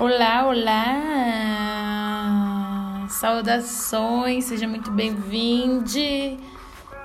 Olá, 0.00 0.46
olá! 0.46 0.96
Saudações, 3.10 4.46
seja 4.46 4.66
muito 4.66 4.90
bem-vindo. 4.90 5.84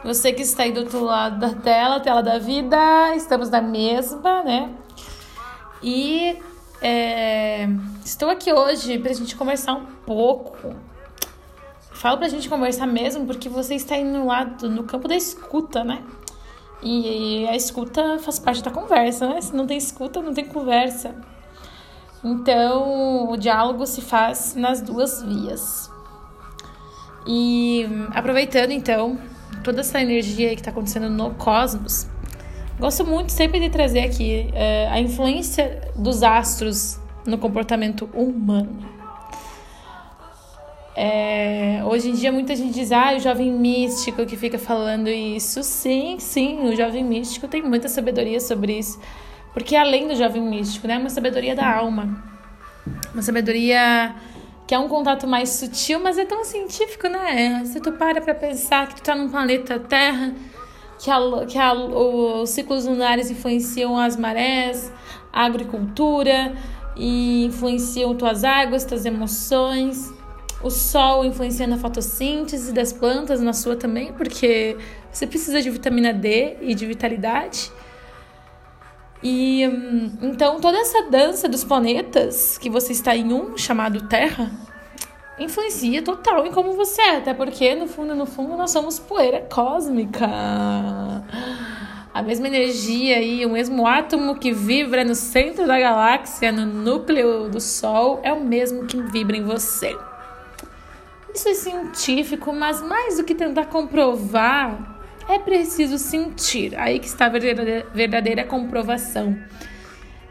Você 0.06 0.32
que 0.32 0.42
está 0.42 0.64
aí 0.64 0.72
do 0.72 0.80
outro 0.80 1.04
lado 1.04 1.38
da 1.38 1.54
tela, 1.54 2.00
tela 2.00 2.24
da 2.24 2.40
vida, 2.40 3.14
estamos 3.14 3.50
na 3.50 3.60
mesma, 3.60 4.44
né? 4.44 4.74
E 5.84 6.42
é, 6.82 7.68
estou 8.06 8.30
aqui 8.30 8.54
hoje 8.54 8.98
para 8.98 9.12
a 9.12 9.14
gente 9.14 9.36
conversar 9.36 9.74
um 9.74 9.88
pouco. 10.06 10.74
Falo 11.92 12.16
para 12.18 12.28
a 12.28 12.30
gente 12.30 12.48
conversar 12.48 12.88
mesmo 12.88 13.26
porque 13.26 13.50
você 13.50 13.76
está 13.76 13.96
aí 13.96 14.06
no 14.06 14.28
lado, 14.28 14.70
no 14.70 14.86
campo 14.86 15.10
da 15.10 15.18
escuta, 15.18 15.84
né? 15.84 16.02
E 16.82 17.46
a 17.50 17.58
escuta 17.58 18.20
faz 18.20 18.40
parte 18.40 18.64
da 18.64 18.72
conversa, 18.72 19.28
né? 19.28 19.42
Se 19.42 19.54
não 19.54 19.68
tem 19.68 19.76
escuta, 19.76 20.22
não 20.22 20.34
tem 20.34 20.46
conversa. 20.46 21.35
Então, 22.26 23.30
o 23.30 23.38
diálogo 23.38 23.86
se 23.86 24.02
faz 24.02 24.56
nas 24.56 24.82
duas 24.82 25.22
vias. 25.22 25.92
E 27.28 27.86
aproveitando 28.16 28.72
então 28.72 29.16
toda 29.64 29.82
essa 29.82 30.02
energia 30.02 30.50
que 30.50 30.62
está 30.62 30.72
acontecendo 30.72 31.08
no 31.08 31.36
cosmos, 31.36 32.08
gosto 32.80 33.06
muito 33.06 33.32
sempre 33.32 33.60
de 33.60 33.70
trazer 33.70 34.00
aqui 34.00 34.50
uh, 34.50 34.94
a 34.94 35.00
influência 35.00 35.82
dos 35.96 36.24
astros 36.24 37.00
no 37.28 37.38
comportamento 37.38 38.10
humano. 38.12 38.96
É, 40.98 41.82
hoje 41.86 42.10
em 42.10 42.14
dia 42.14 42.32
muita 42.32 42.56
gente 42.56 42.74
diz, 42.74 42.92
ah, 42.92 43.14
o 43.16 43.20
jovem 43.20 43.52
místico 43.52 44.26
que 44.26 44.36
fica 44.36 44.58
falando 44.58 45.10
isso. 45.10 45.62
Sim, 45.62 46.18
sim, 46.18 46.68
o 46.70 46.76
jovem 46.76 47.04
místico 47.04 47.48
tem 47.48 47.62
muita 47.62 47.88
sabedoria 47.88 48.40
sobre 48.40 48.80
isso. 48.80 49.00
Porque 49.56 49.74
além 49.74 50.06
do 50.06 50.16
jovem 50.16 50.42
místico, 50.42 50.86
né, 50.86 50.98
uma 50.98 51.10
sabedoria 51.10 51.56
da 51.56 51.66
alma. 51.66 52.22
Uma 53.14 53.24
sabedoria 53.24 54.14
que 54.68 54.76
é 54.76 54.78
um 54.78 54.90
contato 54.90 55.26
mais 55.26 55.50
sutil, 55.52 56.02
mas 56.02 56.18
é 56.18 56.26
tão 56.26 56.44
científico, 56.44 57.08
né? 57.08 57.64
Se 57.64 57.80
tu 57.80 57.94
para 57.94 58.20
pra 58.20 58.36
pensar 58.36 58.90
que 58.90 58.96
tu 58.96 59.02
tá 59.02 59.16
num 59.16 59.30
planeta 59.30 59.80
Terra, 59.80 60.36
que, 61.00 61.10
a, 61.10 61.46
que 61.48 61.58
a, 61.58 61.74
os 61.74 62.50
ciclos 62.50 62.86
lunares 62.86 63.32
influenciam 63.32 63.98
as 63.98 64.18
marés, 64.18 64.92
a 65.32 65.46
agricultura, 65.46 66.54
e 66.98 67.46
influenciam 67.46 68.14
tuas 68.14 68.44
águas, 68.44 68.84
tuas 68.84 69.06
emoções. 69.06 70.14
O 70.62 70.70
sol 70.70 71.24
influenciando 71.24 71.76
a 71.76 71.78
fotossíntese 71.78 72.74
das 72.74 72.92
plantas, 72.92 73.40
na 73.40 73.54
sua 73.54 73.78
também, 73.78 74.12
porque 74.12 74.76
você 75.10 75.26
precisa 75.26 75.62
de 75.62 75.70
vitamina 75.70 76.12
D 76.12 76.58
e 76.60 76.76
de 76.76 76.86
vitalidade. 76.86 77.72
E 79.24 79.68
hum, 79.68 80.12
então 80.22 80.60
toda 80.60 80.78
essa 80.78 81.04
dança 81.04 81.48
dos 81.48 81.64
planetas, 81.64 82.58
que 82.58 82.70
você 82.70 82.92
está 82.92 83.16
em 83.16 83.34
um 83.34 83.58
chamado 83.58 84.08
Terra, 84.08 84.52
influencia 85.40 86.02
total 86.02 86.46
em 86.46 86.52
como 86.52 86.74
você 86.74 87.02
é, 87.02 87.18
até 87.18 87.34
porque 87.34 87.76
no 87.76 87.88
fundo, 87.88 88.16
no 88.16 88.26
fundo, 88.26 88.56
nós 88.56 88.72
somos 88.72 89.00
poeira 89.00 89.42
cósmica. 89.42 90.28
A 92.14 92.22
mesma 92.22 92.48
energia 92.48 93.22
e 93.22 93.46
o 93.46 93.50
mesmo 93.50 93.86
átomo 93.86 94.40
que 94.40 94.54
vibra 94.54 95.04
no 95.04 95.16
centro 95.16 95.68
da 95.68 95.78
galáxia, 95.78 96.50
no 96.50 96.66
núcleo 96.66 97.50
do 97.50 97.60
Sol, 97.60 98.22
é 98.24 98.32
o 98.32 98.40
mesmo 98.40 98.86
que 98.86 99.02
vibra 99.02 99.36
em 99.36 99.44
você. 99.44 99.98
Isso 101.34 101.50
é 101.50 101.54
científico, 101.54 102.54
mas 102.54 102.82
mais 102.82 103.18
do 103.18 103.26
que 103.26 103.36
tentar 103.36 103.66
comprovar 103.66 104.95
é 105.28 105.40
preciso 105.40 105.98
sentir. 105.98 106.78
Aí 106.78 107.00
que 107.00 107.08
está 107.08 107.26
a 107.26 107.30
verdadeira, 107.30 108.44
comprovação. 108.44 109.38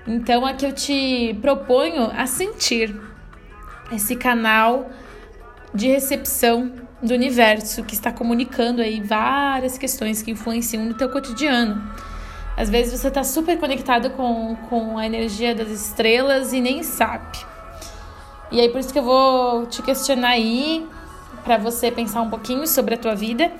Então, 0.06 0.44
aqui 0.44 0.66
eu 0.66 0.72
te 0.72 1.36
proponho 1.40 2.10
a 2.14 2.26
sentir 2.26 2.94
esse 3.92 4.16
canal 4.16 4.90
de 5.74 5.88
recepção 5.88 6.72
do 7.02 7.12
universo 7.12 7.82
que 7.82 7.94
está 7.94 8.12
comunicando 8.12 8.80
aí 8.80 9.00
várias 9.00 9.76
questões 9.76 10.22
que 10.22 10.30
influenciam 10.30 10.84
no 10.84 10.94
teu 10.94 11.08
cotidiano. 11.08 11.82
Às 12.56 12.70
vezes 12.70 13.00
você 13.00 13.08
está 13.08 13.24
super 13.24 13.58
conectado 13.58 14.10
com, 14.10 14.54
com 14.68 14.96
a 14.96 15.04
energia 15.04 15.54
das 15.54 15.68
estrelas 15.68 16.52
e 16.52 16.60
nem 16.60 16.82
sabe. 16.82 17.38
E 18.52 18.60
aí 18.60 18.68
por 18.68 18.78
isso 18.78 18.92
que 18.92 18.98
eu 18.98 19.02
vou 19.02 19.66
te 19.66 19.82
questionar 19.82 20.28
aí 20.28 20.86
para 21.42 21.58
você 21.58 21.90
pensar 21.90 22.20
um 22.20 22.30
pouquinho 22.30 22.66
sobre 22.66 22.94
a 22.94 22.96
tua 22.96 23.14
vida 23.14 23.50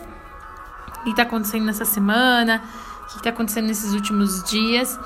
que 1.05 1.11
está 1.11 1.23
acontecendo 1.23 1.65
nessa 1.65 1.85
semana, 1.85 2.63
o 3.03 3.07
que 3.07 3.17
está 3.19 3.31
acontecendo 3.31 3.67
nesses 3.67 3.93
últimos 3.93 4.43
dias, 4.45 4.99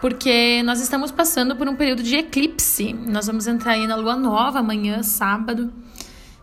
porque 0.00 0.62
nós 0.64 0.80
estamos 0.80 1.10
passando 1.10 1.56
por 1.56 1.66
um 1.66 1.74
período 1.74 2.02
de 2.02 2.16
eclipse. 2.16 2.92
Nós 2.92 3.26
vamos 3.26 3.46
entrar 3.46 3.72
aí 3.72 3.86
na 3.86 3.96
lua 3.96 4.14
nova 4.14 4.58
amanhã, 4.58 5.02
sábado. 5.02 5.72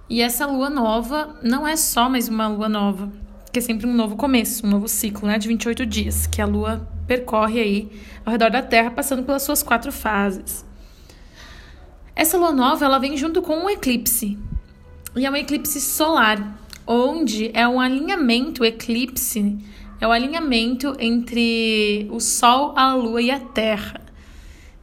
E 0.09 0.21
essa 0.21 0.45
lua 0.45 0.69
nova 0.69 1.35
não 1.41 1.67
é 1.67 1.75
só 1.75 2.09
mais 2.09 2.27
uma 2.27 2.47
lua 2.47 2.67
nova, 2.67 3.11
que 3.51 3.59
é 3.59 3.61
sempre 3.61 3.87
um 3.87 3.93
novo 3.93 4.15
começo, 4.15 4.65
um 4.65 4.69
novo 4.69 4.87
ciclo, 4.87 5.27
né, 5.27 5.37
de 5.37 5.47
28 5.47 5.85
dias, 5.85 6.27
que 6.27 6.41
a 6.41 6.45
lua 6.45 6.87
percorre 7.07 7.59
aí 7.59 7.91
ao 8.25 8.31
redor 8.31 8.49
da 8.49 8.61
Terra, 8.61 8.91
passando 8.91 9.23
pelas 9.23 9.43
suas 9.43 9.61
quatro 9.61 9.91
fases. 9.91 10.65
Essa 12.15 12.37
lua 12.37 12.51
nova, 12.51 12.83
ela 12.83 12.99
vem 12.99 13.15
junto 13.15 13.41
com 13.41 13.55
um 13.55 13.69
eclipse. 13.69 14.37
E 15.15 15.25
é 15.25 15.31
um 15.31 15.35
eclipse 15.35 15.79
solar 15.79 16.60
onde 16.91 17.49
é 17.53 17.65
um 17.65 17.79
alinhamento, 17.79 18.65
eclipse, 18.65 19.57
é 19.99 20.05
o 20.05 20.11
alinhamento 20.11 20.93
entre 20.99 22.05
o 22.11 22.19
Sol, 22.19 22.73
a 22.75 22.93
Lua 22.93 23.21
e 23.21 23.31
a 23.31 23.39
Terra. 23.39 24.01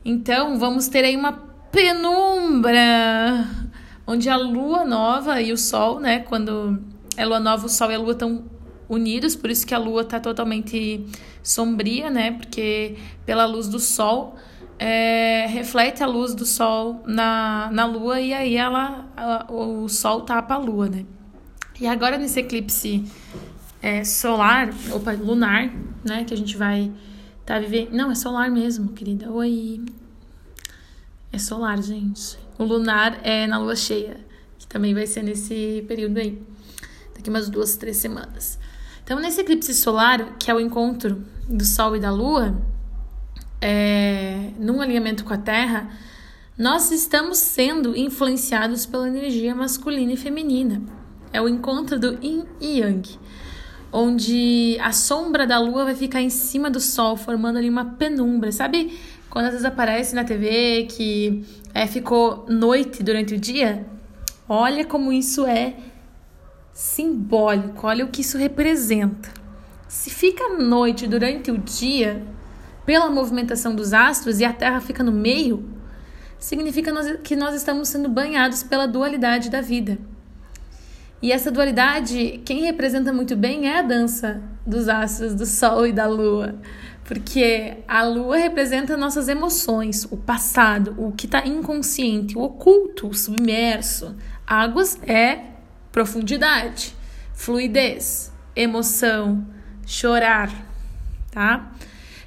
Então, 0.02 0.58
vamos 0.58 0.88
ter 0.88 1.04
aí 1.04 1.14
uma 1.14 1.32
penumbra, 1.70 3.46
onde 4.06 4.30
a 4.30 4.36
Lua 4.36 4.86
nova 4.86 5.42
e 5.42 5.52
o 5.52 5.58
Sol, 5.58 6.00
né, 6.00 6.20
quando 6.20 6.82
é 7.14 7.26
Lua 7.26 7.38
nova, 7.38 7.66
o 7.66 7.68
Sol 7.68 7.90
e 7.90 7.94
a 7.94 7.98
Lua 7.98 8.12
estão 8.12 8.44
unidos, 8.88 9.36
por 9.36 9.50
isso 9.50 9.66
que 9.66 9.74
a 9.74 9.78
Lua 9.78 10.00
está 10.00 10.18
totalmente 10.18 11.04
sombria, 11.42 12.08
né, 12.08 12.32
porque 12.32 12.96
pela 13.26 13.44
luz 13.44 13.68
do 13.68 13.78
Sol 13.78 14.34
é, 14.78 15.46
reflete 15.46 16.02
a 16.02 16.06
luz 16.06 16.34
do 16.34 16.46
Sol 16.46 17.02
na, 17.06 17.68
na 17.70 17.84
Lua 17.84 18.18
e 18.18 18.32
aí 18.32 18.56
ela, 18.56 19.04
o 19.50 19.88
Sol 19.88 20.22
tapa 20.22 20.54
a 20.54 20.58
Lua, 20.58 20.88
né. 20.88 21.04
E 21.80 21.86
agora 21.86 22.18
nesse 22.18 22.40
eclipse 22.40 23.04
é, 23.80 24.02
solar, 24.04 24.70
opa, 24.92 25.12
lunar, 25.12 25.72
né, 26.04 26.24
que 26.24 26.34
a 26.34 26.36
gente 26.36 26.56
vai 26.56 26.90
tá 27.46 27.58
vivendo. 27.58 27.92
Não, 27.92 28.10
é 28.10 28.14
solar 28.14 28.50
mesmo, 28.50 28.88
querida. 28.92 29.30
Oi. 29.30 29.84
É 31.32 31.38
solar, 31.38 31.80
gente. 31.82 32.38
O 32.58 32.64
lunar 32.64 33.20
é 33.22 33.46
na 33.46 33.58
lua 33.58 33.76
cheia, 33.76 34.18
que 34.58 34.66
também 34.66 34.92
vai 34.92 35.06
ser 35.06 35.22
nesse 35.22 35.84
período 35.86 36.18
aí. 36.18 36.42
Daqui 37.14 37.30
umas 37.30 37.48
duas, 37.48 37.76
três 37.76 37.96
semanas. 37.96 38.58
Então, 39.04 39.18
nesse 39.20 39.40
eclipse 39.40 39.72
solar, 39.72 40.36
que 40.38 40.50
é 40.50 40.54
o 40.54 40.60
encontro 40.60 41.24
do 41.48 41.64
Sol 41.64 41.96
e 41.96 42.00
da 42.00 42.10
Lua, 42.10 42.60
é, 43.60 44.50
num 44.58 44.82
alinhamento 44.82 45.24
com 45.24 45.32
a 45.32 45.38
Terra, 45.38 45.88
nós 46.58 46.90
estamos 46.90 47.38
sendo 47.38 47.96
influenciados 47.96 48.84
pela 48.84 49.08
energia 49.08 49.54
masculina 49.54 50.12
e 50.12 50.16
feminina. 50.16 50.82
É 51.32 51.40
o 51.40 51.48
encontro 51.48 51.98
do 51.98 52.18
Yin 52.24 52.44
e 52.60 52.78
Yang, 52.80 53.18
onde 53.92 54.78
a 54.80 54.92
sombra 54.92 55.46
da 55.46 55.58
lua 55.58 55.84
vai 55.84 55.94
ficar 55.94 56.20
em 56.20 56.30
cima 56.30 56.70
do 56.70 56.80
sol, 56.80 57.16
formando 57.16 57.58
ali 57.58 57.68
uma 57.68 57.84
penumbra. 57.84 58.50
Sabe 58.52 58.98
quando 59.28 59.46
às 59.46 59.52
vezes 59.52 59.66
aparece 59.66 60.14
na 60.14 60.24
TV 60.24 60.86
que 60.90 61.44
é, 61.74 61.86
ficou 61.86 62.46
noite 62.48 63.02
durante 63.02 63.34
o 63.34 63.38
dia? 63.38 63.86
Olha 64.48 64.84
como 64.84 65.12
isso 65.12 65.46
é 65.46 65.74
simbólico, 66.72 67.86
olha 67.86 68.04
o 68.04 68.08
que 68.08 68.22
isso 68.22 68.38
representa. 68.38 69.28
Se 69.86 70.10
fica 70.10 70.56
noite 70.56 71.06
durante 71.06 71.50
o 71.50 71.58
dia, 71.58 72.24
pela 72.86 73.10
movimentação 73.10 73.74
dos 73.74 73.92
astros 73.92 74.40
e 74.40 74.44
a 74.44 74.52
Terra 74.52 74.80
fica 74.80 75.02
no 75.02 75.12
meio, 75.12 75.68
significa 76.38 76.92
que 77.16 77.36
nós 77.36 77.54
estamos 77.54 77.88
sendo 77.88 78.08
banhados 78.08 78.62
pela 78.62 78.86
dualidade 78.86 79.50
da 79.50 79.60
vida. 79.60 79.98
E 81.20 81.32
essa 81.32 81.50
dualidade, 81.50 82.40
quem 82.44 82.62
representa 82.62 83.12
muito 83.12 83.34
bem 83.34 83.66
é 83.66 83.78
a 83.78 83.82
dança 83.82 84.40
dos 84.64 84.88
astros, 84.88 85.34
do 85.34 85.44
sol 85.44 85.86
e 85.86 85.92
da 85.92 86.06
lua. 86.06 86.54
Porque 87.04 87.78
a 87.88 88.04
lua 88.04 88.36
representa 88.36 88.96
nossas 88.96 89.28
emoções, 89.28 90.06
o 90.10 90.16
passado, 90.16 90.94
o 90.96 91.10
que 91.10 91.26
está 91.26 91.44
inconsciente, 91.46 92.36
o 92.36 92.42
oculto, 92.42 93.08
o 93.08 93.14
submerso. 93.14 94.14
Águas 94.46 94.98
é 95.02 95.40
profundidade, 95.90 96.94
fluidez, 97.32 98.30
emoção, 98.54 99.44
chorar, 99.86 100.52
tá? 101.32 101.72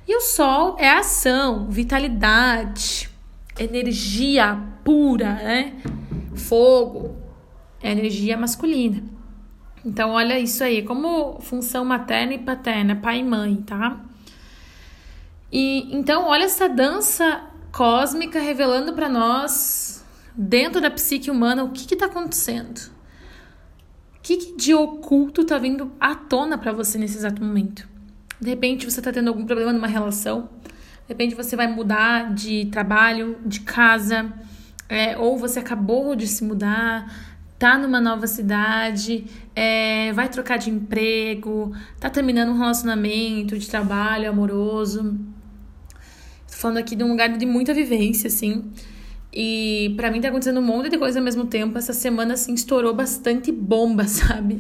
E 0.08 0.18
o 0.18 0.22
sol 0.22 0.76
é 0.80 0.90
ação, 0.90 1.70
vitalidade, 1.70 3.10
energia 3.58 4.60
pura, 4.84 5.36
né? 5.36 5.76
Fogo, 6.36 7.21
é 7.82 7.92
energia 7.92 8.38
masculina. 8.38 9.04
Então, 9.84 10.12
olha 10.12 10.40
isso 10.40 10.64
aí, 10.64 10.84
como 10.84 11.40
função 11.42 11.84
materna 11.84 12.34
e 12.34 12.40
paterna, 12.40 12.96
pai 12.96 13.20
e 13.20 13.24
mãe, 13.24 13.56
tá? 13.58 14.00
E 15.52 15.94
então, 15.96 16.26
olha 16.26 16.44
essa 16.44 16.70
dança 16.70 17.44
cósmica 17.72 18.40
revelando 18.40 18.94
para 18.94 19.10
nós, 19.10 20.06
dentro 20.36 20.80
da 20.80 20.92
psique 20.92 21.32
humana, 21.32 21.64
o 21.64 21.72
que 21.72 21.94
está 21.94 22.06
acontecendo. 22.06 22.92
O 24.18 24.22
que, 24.22 24.38
que, 24.38 24.56
de 24.56 24.74
oculto 24.74 25.42
está 25.42 25.58
vindo 25.58 25.92
à 26.00 26.14
tona 26.14 26.58
para 26.58 26.72
você 26.72 26.98
nesse 26.98 27.18
exato 27.18 27.44
momento? 27.44 27.90
De 28.40 28.50
repente 28.50 28.86
você 28.86 29.00
está 29.00 29.12
tendo 29.12 29.30
algum 29.30 29.46
problema 29.46 29.74
numa 29.74 29.88
relação, 29.88 30.50
de 30.64 31.10
repente 31.10 31.34
você 31.34 31.56
vai 31.56 31.68
mudar 31.68 32.34
de 32.34 32.66
trabalho, 32.68 33.38
de 33.46 33.62
casa, 33.62 34.32
é, 34.88 35.18
ou 35.18 35.38
você 35.38 35.60
acabou 35.60 36.16
de 36.16 36.28
se 36.28 36.44
mudar, 36.44 37.31
tá 37.62 37.78
numa 37.78 38.02
nova 38.02 38.26
cidade, 38.26 39.24
é, 39.56 40.12
vai 40.14 40.28
trocar 40.28 40.58
de 40.58 40.72
emprego, 40.72 41.72
tá 42.00 42.10
terminando 42.10 42.50
um 42.50 42.58
relacionamento 42.58 43.56
de 43.56 43.70
trabalho 43.70 44.28
amoroso. 44.28 45.16
Tô 46.50 46.56
falando 46.58 46.78
aqui 46.78 46.96
de 46.96 47.04
um 47.04 47.10
lugar 47.10 47.30
de 47.30 47.46
muita 47.46 47.72
vivência, 47.72 48.30
assim. 48.30 48.64
E 49.32 49.94
para 49.96 50.10
mim 50.10 50.20
tá 50.20 50.30
acontecendo 50.30 50.60
um 50.60 50.64
monte 50.64 50.90
de 50.90 50.98
coisa 50.98 51.20
ao 51.20 51.24
mesmo 51.24 51.46
tempo. 51.46 51.78
Essa 51.78 51.94
semana, 51.94 52.34
assim, 52.34 52.56
estourou 52.56 52.96
bastante 52.96 53.52
bomba, 53.52 54.06
sabe? 54.10 54.60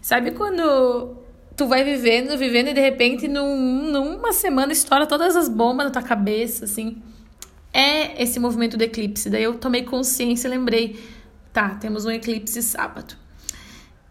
Sabe 0.00 0.30
quando 0.30 1.16
tu 1.56 1.66
vai 1.66 1.82
vivendo, 1.82 2.38
vivendo 2.38 2.68
e 2.68 2.74
de 2.74 2.80
repente 2.80 3.26
num, 3.26 3.90
numa 3.90 4.32
semana 4.32 4.72
estoura 4.72 5.04
todas 5.04 5.34
as 5.34 5.48
bombas 5.48 5.86
na 5.86 5.90
tua 5.90 6.02
cabeça, 6.02 6.64
assim. 6.64 7.02
É 7.72 8.22
esse 8.22 8.38
movimento 8.38 8.76
do 8.76 8.84
eclipse. 8.84 9.28
Daí 9.28 9.42
eu 9.42 9.54
tomei 9.54 9.82
consciência 9.82 10.46
e 10.46 10.50
lembrei 10.52 10.96
Tá, 11.56 11.70
temos 11.70 12.04
um 12.04 12.10
eclipse 12.10 12.60
sábado. 12.60 13.16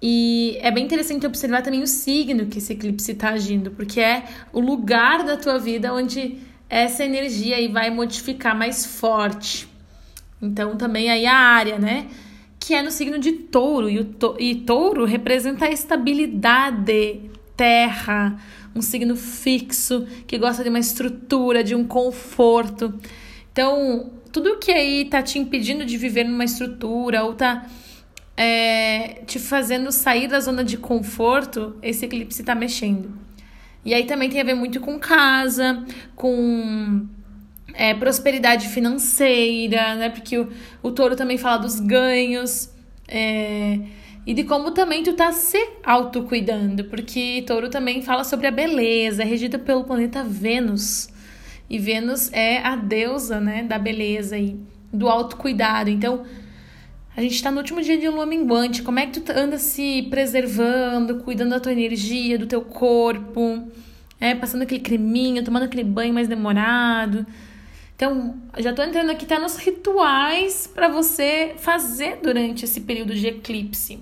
E 0.01 0.57
é 0.61 0.71
bem 0.71 0.83
interessante 0.83 1.27
observar 1.27 1.61
também 1.61 1.83
o 1.83 1.85
signo 1.85 2.47
que 2.47 2.57
esse 2.57 2.73
eclipse 2.73 3.11
está 3.11 3.29
agindo, 3.29 3.69
porque 3.69 4.01
é 4.01 4.23
o 4.51 4.59
lugar 4.59 5.23
da 5.23 5.37
tua 5.37 5.59
vida 5.59 5.93
onde 5.93 6.39
essa 6.67 7.05
energia 7.05 7.57
aí 7.57 7.67
vai 7.67 7.91
modificar 7.91 8.57
mais 8.57 8.83
forte. 8.83 9.67
Então, 10.41 10.75
também 10.75 11.11
aí 11.11 11.27
a 11.27 11.35
área, 11.35 11.77
né? 11.77 12.07
Que 12.59 12.73
é 12.73 12.81
no 12.81 12.89
signo 12.89 13.19
de 13.19 13.31
touro. 13.31 13.87
E, 13.91 13.99
o 13.99 14.05
to 14.05 14.35
e 14.39 14.55
touro 14.55 15.05
representa 15.05 15.65
a 15.65 15.69
estabilidade, 15.69 17.29
terra, 17.55 18.41
um 18.73 18.81
signo 18.81 19.15
fixo, 19.15 20.07
que 20.25 20.39
gosta 20.39 20.63
de 20.63 20.69
uma 20.69 20.79
estrutura, 20.79 21.63
de 21.63 21.75
um 21.75 21.85
conforto. 21.85 22.91
Então, 23.55 24.11
tudo 24.33 24.57
que 24.57 24.69
aí 24.69 25.05
tá 25.05 25.23
te 25.23 25.39
impedindo 25.39 25.85
de 25.85 25.97
viver 25.97 26.25
numa 26.25 26.43
estrutura 26.43 27.23
ou 27.23 27.35
tá 27.35 27.65
é, 28.35 29.21
te 29.25 29.39
fazendo 29.39 29.93
sair 29.93 30.27
da 30.27 30.41
zona 30.41 30.61
de 30.61 30.75
conforto, 30.75 31.73
esse 31.81 32.03
eclipse 32.03 32.43
tá 32.43 32.53
mexendo. 32.53 33.17
E 33.85 33.93
aí 33.93 34.03
também 34.03 34.29
tem 34.29 34.41
a 34.41 34.43
ver 34.43 34.55
muito 34.55 34.81
com 34.81 34.99
casa, 34.99 35.85
com 36.17 37.07
é, 37.73 37.93
prosperidade 37.93 38.67
financeira, 38.67 39.95
né? 39.95 40.09
Porque 40.09 40.37
o, 40.37 40.49
o 40.83 40.91
touro 40.91 41.15
também 41.15 41.37
fala 41.37 41.55
dos 41.55 41.79
ganhos. 41.79 42.69
É, 43.07 43.79
e 44.27 44.33
de 44.33 44.43
como 44.43 44.71
também 44.71 45.01
tu 45.01 45.13
tá 45.13 45.31
se 45.31 45.65
autocuidando, 45.81 46.83
porque 46.83 47.41
touro 47.47 47.69
também 47.69 48.01
fala 48.01 48.25
sobre 48.25 48.47
a 48.47 48.51
beleza, 48.51 49.23
é 49.23 49.25
regido 49.25 49.59
pelo 49.59 49.85
planeta 49.85 50.25
Vênus. 50.25 51.14
E 51.69 51.79
Vênus 51.79 52.31
é 52.31 52.59
a 52.59 52.75
deusa, 52.75 53.39
né, 53.39 53.63
da 53.63 53.77
beleza 53.79 54.37
e 54.37 54.59
do 54.93 55.07
autocuidado. 55.07 55.89
Então, 55.89 56.23
a 57.15 57.21
gente 57.21 57.35
está 57.35 57.49
no 57.49 57.57
último 57.57 57.81
dia 57.81 57.97
de 57.97 58.07
lua 58.09 58.25
minguante. 58.25 58.83
Como 58.83 58.99
é 58.99 59.07
que 59.07 59.19
tu 59.19 59.31
anda 59.31 59.57
se 59.57 60.03
preservando, 60.09 61.23
cuidando 61.23 61.51
da 61.51 61.59
tua 61.59 61.71
energia, 61.71 62.37
do 62.37 62.45
teu 62.45 62.61
corpo, 62.61 63.67
é, 64.19 64.35
passando 64.35 64.63
aquele 64.63 64.81
creminho, 64.81 65.43
tomando 65.43 65.63
aquele 65.63 65.83
banho 65.83 66.13
mais 66.13 66.27
demorado. 66.27 67.25
Então, 67.95 68.35
já 68.57 68.73
tô 68.73 68.83
entrando 68.83 69.09
aqui 69.09 69.25
tá 69.25 69.39
nos 69.39 69.55
rituais 69.55 70.67
para 70.67 70.89
você 70.89 71.53
fazer 71.57 72.19
durante 72.21 72.65
esse 72.65 72.81
período 72.81 73.15
de 73.15 73.27
eclipse. 73.27 73.99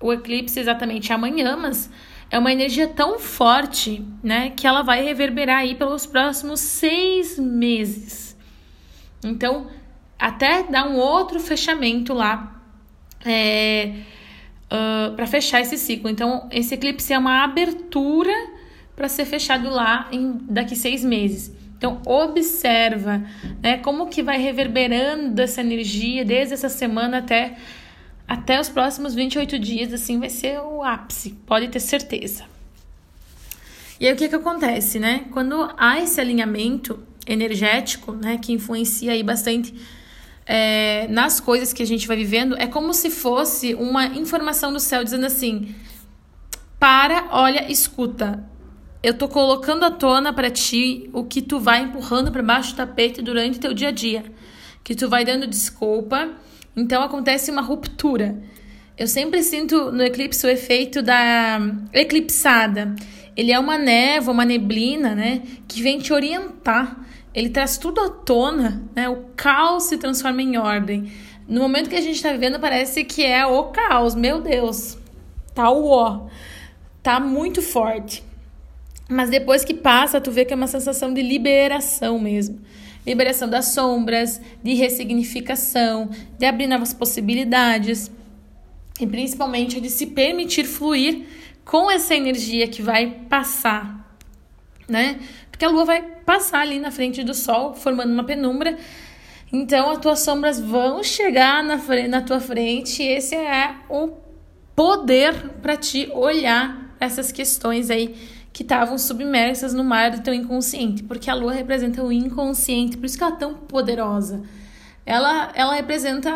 O 0.00 0.12
eclipse 0.12 0.58
é 0.58 0.62
exatamente 0.62 1.12
amanhã, 1.12 1.56
mas 1.56 1.88
é 2.30 2.38
uma 2.38 2.52
energia 2.52 2.88
tão 2.88 3.18
forte, 3.18 4.04
né, 4.22 4.50
que 4.50 4.66
ela 4.66 4.82
vai 4.82 5.02
reverberar 5.02 5.58
aí 5.58 5.74
pelos 5.74 6.06
próximos 6.06 6.60
seis 6.60 7.38
meses. 7.38 8.36
Então, 9.24 9.68
até 10.18 10.62
dar 10.64 10.88
um 10.88 10.96
outro 10.96 11.38
fechamento 11.38 12.12
lá 12.12 12.62
é, 13.24 13.92
uh, 14.66 15.14
para 15.14 15.26
fechar 15.26 15.60
esse 15.60 15.78
ciclo. 15.78 16.10
Então, 16.10 16.48
esse 16.50 16.74
eclipse 16.74 17.12
é 17.12 17.18
uma 17.18 17.44
abertura 17.44 18.32
para 18.94 19.08
ser 19.08 19.24
fechado 19.24 19.68
lá 19.68 20.08
em 20.10 20.38
daqui 20.48 20.74
seis 20.74 21.04
meses. 21.04 21.54
Então, 21.76 22.00
observa 22.06 23.22
né, 23.62 23.78
como 23.78 24.06
que 24.06 24.22
vai 24.22 24.38
reverberando 24.38 25.40
essa 25.42 25.60
energia 25.60 26.24
desde 26.24 26.54
essa 26.54 26.70
semana 26.70 27.18
até 27.18 27.56
até 28.26 28.60
os 28.60 28.68
próximos 28.68 29.14
28 29.14 29.58
dias, 29.58 29.92
assim, 29.92 30.18
vai 30.18 30.30
ser 30.30 30.58
o 30.60 30.82
ápice, 30.82 31.30
pode 31.46 31.68
ter 31.68 31.80
certeza. 31.80 32.44
E 34.00 34.06
aí 34.06 34.12
o 34.12 34.16
que 34.16 34.28
que 34.28 34.34
acontece, 34.34 34.98
né? 34.98 35.26
Quando 35.30 35.72
há 35.76 36.00
esse 36.00 36.20
alinhamento 36.20 37.02
energético, 37.26 38.12
né, 38.12 38.38
que 38.38 38.52
influencia 38.52 39.12
aí 39.12 39.22
bastante 39.22 39.74
é, 40.44 41.08
nas 41.08 41.40
coisas 41.40 41.72
que 41.72 41.82
a 41.82 41.86
gente 41.86 42.06
vai 42.06 42.16
vivendo, 42.16 42.56
é 42.56 42.66
como 42.66 42.92
se 42.92 43.10
fosse 43.10 43.74
uma 43.74 44.06
informação 44.06 44.72
do 44.72 44.80
céu 44.80 45.02
dizendo 45.02 45.26
assim: 45.26 45.74
para, 46.78 47.28
olha, 47.30 47.70
escuta. 47.70 48.44
Eu 49.02 49.14
tô 49.14 49.28
colocando 49.28 49.84
à 49.84 49.90
tona 49.90 50.32
para 50.32 50.50
ti 50.50 51.08
o 51.12 51.22
que 51.22 51.40
tu 51.40 51.60
vai 51.60 51.82
empurrando 51.82 52.32
para 52.32 52.42
baixo 52.42 52.72
do 52.72 52.76
tapete 52.76 53.22
durante 53.22 53.60
teu 53.60 53.72
dia 53.72 53.88
a 53.88 53.92
dia, 53.92 54.24
que 54.82 54.96
tu 54.96 55.08
vai 55.08 55.24
dando 55.24 55.46
desculpa 55.46 56.30
então 56.76 57.02
acontece 57.02 57.50
uma 57.50 57.62
ruptura. 57.62 58.36
Eu 58.98 59.06
sempre 59.06 59.42
sinto 59.42 59.90
no 59.90 60.02
eclipse 60.02 60.46
o 60.46 60.50
efeito 60.50 61.02
da 61.02 61.58
eclipsada. 61.92 62.94
Ele 63.34 63.50
é 63.50 63.58
uma 63.58 63.78
névoa, 63.78 64.34
uma 64.34 64.44
neblina, 64.44 65.14
né, 65.14 65.42
que 65.66 65.82
vem 65.82 65.98
te 65.98 66.12
orientar. 66.12 67.04
Ele 67.34 67.48
traz 67.48 67.78
tudo 67.78 68.00
à 68.00 68.08
tona, 68.08 68.82
né? 68.94 69.08
O 69.08 69.24
caos 69.36 69.84
se 69.84 69.98
transforma 69.98 70.40
em 70.40 70.56
ordem. 70.56 71.12
No 71.46 71.60
momento 71.60 71.90
que 71.90 71.96
a 71.96 72.00
gente 72.00 72.16
está 72.16 72.32
vivendo, 72.32 72.58
parece 72.58 73.04
que 73.04 73.24
é 73.24 73.44
o 73.44 73.64
caos. 73.64 74.14
Meu 74.14 74.40
Deus, 74.40 74.96
tá 75.54 75.70
o 75.70 75.88
ó, 75.88 76.26
tá 77.02 77.20
muito 77.20 77.60
forte. 77.60 78.24
Mas 79.08 79.28
depois 79.28 79.64
que 79.64 79.74
passa, 79.74 80.20
tu 80.20 80.30
vê 80.30 80.46
que 80.46 80.52
é 80.54 80.56
uma 80.56 80.66
sensação 80.66 81.12
de 81.12 81.22
liberação 81.22 82.18
mesmo 82.18 82.58
liberação 83.06 83.48
das 83.48 83.66
sombras, 83.66 84.40
de 84.62 84.74
ressignificação, 84.74 86.10
de 86.38 86.44
abrir 86.44 86.66
novas 86.66 86.92
possibilidades 86.92 88.10
e 89.00 89.06
principalmente 89.06 89.80
de 89.80 89.88
se 89.88 90.06
permitir 90.06 90.64
fluir 90.64 91.26
com 91.64 91.90
essa 91.90 92.14
energia 92.14 92.66
que 92.66 92.82
vai 92.82 93.10
passar, 93.28 94.18
né? 94.88 95.20
Porque 95.50 95.64
a 95.64 95.68
lua 95.70 95.84
vai 95.84 96.02
passar 96.02 96.60
ali 96.60 96.78
na 96.78 96.90
frente 96.90 97.22
do 97.22 97.32
sol, 97.32 97.74
formando 97.74 98.12
uma 98.12 98.24
penumbra. 98.24 98.76
Então, 99.52 99.90
as 99.90 99.98
tuas 99.98 100.20
sombras 100.20 100.60
vão 100.60 101.02
chegar 101.02 101.62
na, 101.62 101.78
na 102.08 102.20
tua 102.20 102.40
frente. 102.40 103.02
E 103.02 103.08
esse 103.08 103.34
é 103.34 103.74
o 103.88 104.10
poder 104.74 105.32
para 105.62 105.76
te 105.76 106.10
olhar 106.12 106.94
essas 107.00 107.32
questões 107.32 107.88
aí 107.88 108.14
que 108.56 108.62
estavam 108.62 108.96
submersas 108.96 109.74
no 109.74 109.84
mar 109.84 110.10
do 110.10 110.22
teu 110.22 110.32
inconsciente, 110.32 111.02
porque 111.02 111.30
a 111.30 111.34
lua 111.34 111.52
representa 111.52 112.02
o 112.02 112.10
inconsciente, 112.10 112.96
por 112.96 113.04
isso 113.04 113.18
que 113.18 113.22
ela 113.22 113.34
é 113.34 113.38
tão 113.38 113.52
poderosa. 113.52 114.44
Ela, 115.04 115.52
ela 115.54 115.74
representa 115.74 116.32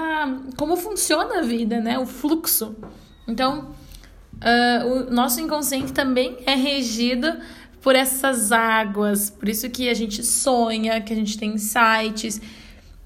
como 0.54 0.76
funciona 0.76 1.38
a 1.38 1.40
vida, 1.40 1.80
né? 1.80 1.98
O 1.98 2.04
fluxo. 2.04 2.76
Então, 3.26 3.70
uh, 4.34 4.86
o 4.86 5.10
nosso 5.10 5.40
inconsciente 5.40 5.94
também 5.94 6.36
é 6.44 6.54
regido 6.54 7.38
por 7.80 7.96
essas 7.96 8.52
águas, 8.52 9.30
por 9.30 9.48
isso 9.48 9.70
que 9.70 9.88
a 9.88 9.94
gente 9.94 10.22
sonha, 10.22 11.00
que 11.00 11.14
a 11.14 11.16
gente 11.16 11.38
tem 11.38 11.54
insights. 11.54 12.38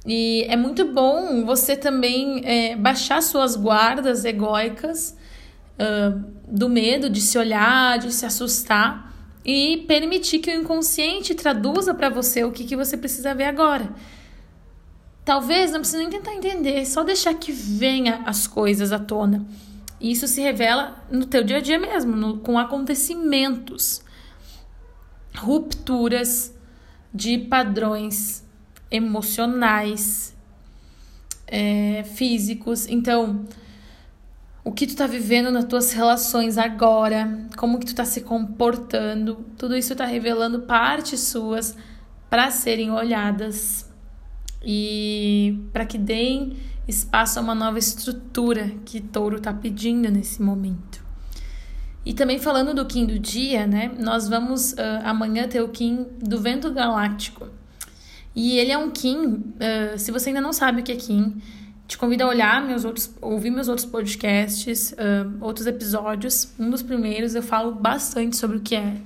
E 0.04 0.44
é 0.48 0.56
muito 0.56 0.86
bom 0.86 1.44
você 1.44 1.76
também 1.76 2.42
é, 2.44 2.74
baixar 2.74 3.22
suas 3.22 3.54
guardas 3.54 4.24
egóicas 4.24 5.16
do 6.46 6.68
medo 6.68 7.10
de 7.10 7.20
se 7.20 7.36
olhar, 7.36 7.98
de 7.98 8.12
se 8.12 8.24
assustar 8.24 9.12
e 9.44 9.84
permitir 9.88 10.38
que 10.38 10.50
o 10.50 10.60
inconsciente 10.60 11.34
traduza 11.34 11.92
para 11.92 12.08
você 12.08 12.44
o 12.44 12.52
que, 12.52 12.64
que 12.64 12.76
você 12.76 12.96
precisa 12.96 13.34
ver 13.34 13.44
agora. 13.44 13.94
Talvez 15.24 15.72
não 15.72 15.80
precise 15.80 15.98
nem 15.98 16.10
tentar 16.10 16.34
entender, 16.34 16.84
só 16.86 17.02
deixar 17.02 17.34
que 17.34 17.50
venha 17.50 18.22
as 18.26 18.46
coisas 18.46 18.92
à 18.92 18.98
tona. 18.98 19.44
E 20.00 20.10
isso 20.12 20.28
se 20.28 20.40
revela 20.40 21.02
no 21.10 21.26
teu 21.26 21.42
dia 21.42 21.58
a 21.58 21.60
dia 21.60 21.78
mesmo, 21.78 22.14
no, 22.14 22.38
com 22.38 22.58
acontecimentos, 22.58 24.02
rupturas 25.34 26.54
de 27.12 27.38
padrões 27.38 28.44
emocionais, 28.90 30.34
é, 31.46 32.04
físicos. 32.04 32.86
Então, 32.86 33.46
o 34.64 34.72
que 34.72 34.86
tu 34.86 34.96
tá 34.96 35.06
vivendo 35.06 35.50
nas 35.50 35.66
tuas 35.66 35.92
relações 35.92 36.56
agora, 36.56 37.46
como 37.56 37.78
que 37.78 37.84
tu 37.84 37.94
tá 37.94 38.04
se 38.04 38.22
comportando, 38.22 39.44
tudo 39.58 39.76
isso 39.76 39.94
tá 39.94 40.06
revelando 40.06 40.62
partes 40.62 41.20
suas 41.20 41.76
para 42.30 42.50
serem 42.50 42.90
olhadas. 42.90 43.90
e 44.66 45.60
para 45.74 45.84
que 45.84 45.98
deem 45.98 46.56
espaço 46.88 47.38
a 47.38 47.42
uma 47.42 47.54
nova 47.54 47.78
estrutura 47.78 48.72
que 48.86 48.98
Touro 48.98 49.36
está 49.36 49.52
pedindo 49.52 50.10
nesse 50.10 50.40
momento. 50.40 51.04
E 52.04 52.12
também 52.12 52.38
falando 52.38 52.74
do 52.74 52.84
Kim 52.86 53.06
do 53.06 53.18
dia, 53.18 53.66
né? 53.66 53.90
Nós 53.98 54.28
vamos 54.28 54.72
uh, 54.72 54.76
amanhã 55.04 55.48
ter 55.48 55.62
o 55.62 55.68
Kim 55.68 56.06
do 56.18 56.40
Vento 56.40 56.70
Galáctico. 56.72 57.48
E 58.34 58.58
ele 58.58 58.72
é 58.72 58.78
um 58.78 58.90
Kim, 58.90 59.26
uh, 59.26 59.98
se 59.98 60.10
você 60.10 60.30
ainda 60.30 60.40
não 60.40 60.52
sabe 60.52 60.80
o 60.80 60.84
que 60.84 60.92
é 60.92 60.96
Kim, 60.96 61.40
te 61.86 61.98
convido 61.98 62.24
a 62.24 62.28
olhar 62.28 62.64
meus 62.64 62.84
outros, 62.84 63.10
ouvir 63.20 63.50
meus 63.50 63.68
outros 63.68 63.86
podcasts, 63.86 64.92
uh, 64.92 65.44
outros 65.44 65.66
episódios. 65.66 66.52
Um 66.58 66.70
dos 66.70 66.82
primeiros 66.82 67.34
eu 67.34 67.42
falo 67.42 67.72
bastante 67.72 68.36
sobre 68.36 68.56
o 68.56 68.60
que 68.60 68.74
é. 68.74 68.96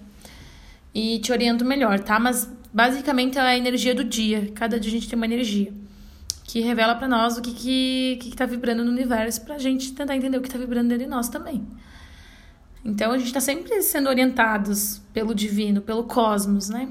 E 0.94 1.18
te 1.18 1.32
oriento 1.32 1.64
melhor, 1.64 2.00
tá? 2.00 2.18
Mas 2.18 2.48
basicamente 2.72 3.38
é 3.38 3.40
a 3.40 3.56
energia 3.56 3.94
do 3.94 4.04
dia. 4.04 4.50
Cada 4.54 4.78
dia 4.78 4.90
a 4.90 4.94
gente 4.94 5.08
tem 5.08 5.16
uma 5.16 5.26
energia 5.26 5.72
que 6.44 6.60
revela 6.60 6.94
para 6.94 7.06
nós 7.06 7.36
o 7.36 7.42
que, 7.42 7.52
que, 7.52 8.18
que, 8.20 8.30
que 8.30 8.36
tá 8.36 8.46
vibrando 8.46 8.82
no 8.82 8.90
universo 8.90 9.44
pra 9.44 9.58
gente 9.58 9.92
tentar 9.92 10.16
entender 10.16 10.38
o 10.38 10.40
que 10.40 10.48
tá 10.48 10.56
vibrando 10.56 10.88
dentro 10.88 11.04
de 11.04 11.10
nós 11.10 11.28
também. 11.28 11.66
Então 12.84 13.12
a 13.12 13.18
gente 13.18 13.26
está 13.26 13.40
sempre 13.40 13.82
sendo 13.82 14.08
orientados 14.08 15.02
pelo 15.12 15.34
divino, 15.34 15.82
pelo 15.82 16.04
cosmos, 16.04 16.70
né? 16.70 16.88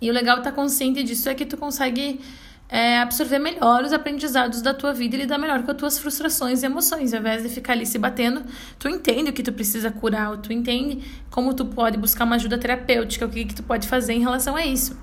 E 0.00 0.08
o 0.08 0.14
legal 0.14 0.36
de 0.36 0.40
estar 0.40 0.50
tá 0.50 0.56
consciente 0.56 1.02
disso 1.02 1.28
é 1.28 1.34
que 1.34 1.44
tu 1.44 1.56
consegue 1.56 2.20
é, 2.68 2.98
absorver 2.98 3.38
melhor 3.38 3.84
os 3.84 3.92
aprendizados 3.92 4.62
da 4.62 4.72
tua 4.74 4.92
vida 4.92 5.16
e 5.16 5.20
lidar 5.20 5.38
melhor 5.38 5.62
com 5.62 5.70
as 5.70 5.76
tuas 5.76 5.98
frustrações 5.98 6.62
e 6.62 6.66
emoções. 6.66 7.12
Ao 7.12 7.20
invés 7.20 7.42
de 7.42 7.48
ficar 7.48 7.74
ali 7.74 7.86
se 7.86 7.98
batendo, 7.98 8.42
tu 8.78 8.88
entende 8.88 9.30
o 9.30 9.32
que 9.32 9.42
tu 9.42 9.52
precisa 9.52 9.90
curar, 9.90 10.36
tu 10.38 10.52
entende 10.52 11.02
como 11.30 11.54
tu 11.54 11.66
pode 11.66 11.98
buscar 11.98 12.24
uma 12.24 12.36
ajuda 12.36 12.58
terapêutica, 12.58 13.26
o 13.26 13.28
que, 13.28 13.44
que 13.44 13.54
tu 13.54 13.62
pode 13.62 13.86
fazer 13.86 14.14
em 14.14 14.20
relação 14.20 14.56
a 14.56 14.64
isso. 14.64 14.98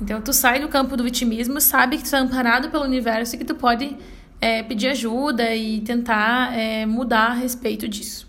Então 0.00 0.20
tu 0.20 0.32
sai 0.32 0.60
do 0.60 0.68
campo 0.68 0.96
do 0.96 1.04
vitimismo, 1.04 1.60
sabe 1.60 1.98
que 1.98 2.08
tu 2.08 2.16
é 2.16 2.18
amparado 2.18 2.70
pelo 2.70 2.84
universo 2.84 3.36
e 3.36 3.38
que 3.38 3.44
tu 3.44 3.54
pode 3.54 3.96
é, 4.40 4.62
pedir 4.62 4.88
ajuda 4.88 5.54
e 5.54 5.80
tentar 5.80 6.52
é, 6.52 6.84
mudar 6.84 7.30
a 7.30 7.34
respeito 7.34 7.88
disso. 7.88 8.28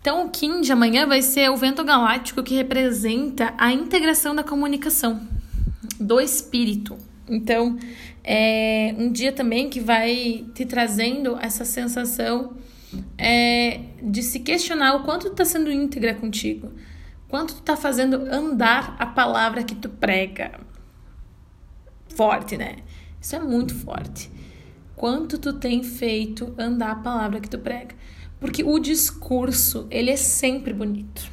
Então, 0.00 0.24
o 0.24 0.30
Kim 0.30 0.60
de 0.60 0.70
amanhã 0.70 1.04
vai 1.04 1.20
ser 1.20 1.50
o 1.50 1.56
vento 1.56 1.82
galáctico 1.82 2.40
que 2.40 2.54
representa 2.54 3.52
a 3.58 3.72
integração 3.72 4.36
da 4.36 4.44
comunicação, 4.44 5.26
do 5.98 6.20
espírito. 6.20 6.96
Então, 7.28 7.76
é 8.22 8.94
um 8.98 9.10
dia 9.10 9.32
também 9.32 9.68
que 9.68 9.80
vai 9.80 10.46
te 10.54 10.64
trazendo 10.64 11.36
essa 11.40 11.64
sensação 11.64 12.54
é, 13.18 13.80
de 14.02 14.22
se 14.22 14.40
questionar 14.40 14.94
o 14.94 15.04
quanto 15.04 15.26
tu 15.26 15.32
está 15.32 15.44
sendo 15.44 15.70
íntegra 15.70 16.14
contigo, 16.14 16.72
quanto 17.28 17.54
tu 17.54 17.60
está 17.60 17.76
fazendo 17.76 18.16
andar 18.32 18.96
a 18.98 19.06
palavra 19.06 19.64
que 19.64 19.74
tu 19.74 19.88
prega. 19.88 20.60
Forte, 22.14 22.56
né? 22.56 22.76
Isso 23.20 23.36
é 23.36 23.40
muito 23.40 23.74
forte. 23.74 24.30
Quanto 24.94 25.36
tu 25.36 25.52
tem 25.52 25.82
feito 25.82 26.54
andar 26.56 26.92
a 26.92 26.96
palavra 26.96 27.40
que 27.40 27.50
tu 27.50 27.58
prega. 27.58 27.94
Porque 28.40 28.62
o 28.62 28.78
discurso, 28.78 29.86
ele 29.90 30.10
é 30.10 30.16
sempre 30.16 30.72
bonito. 30.72 31.30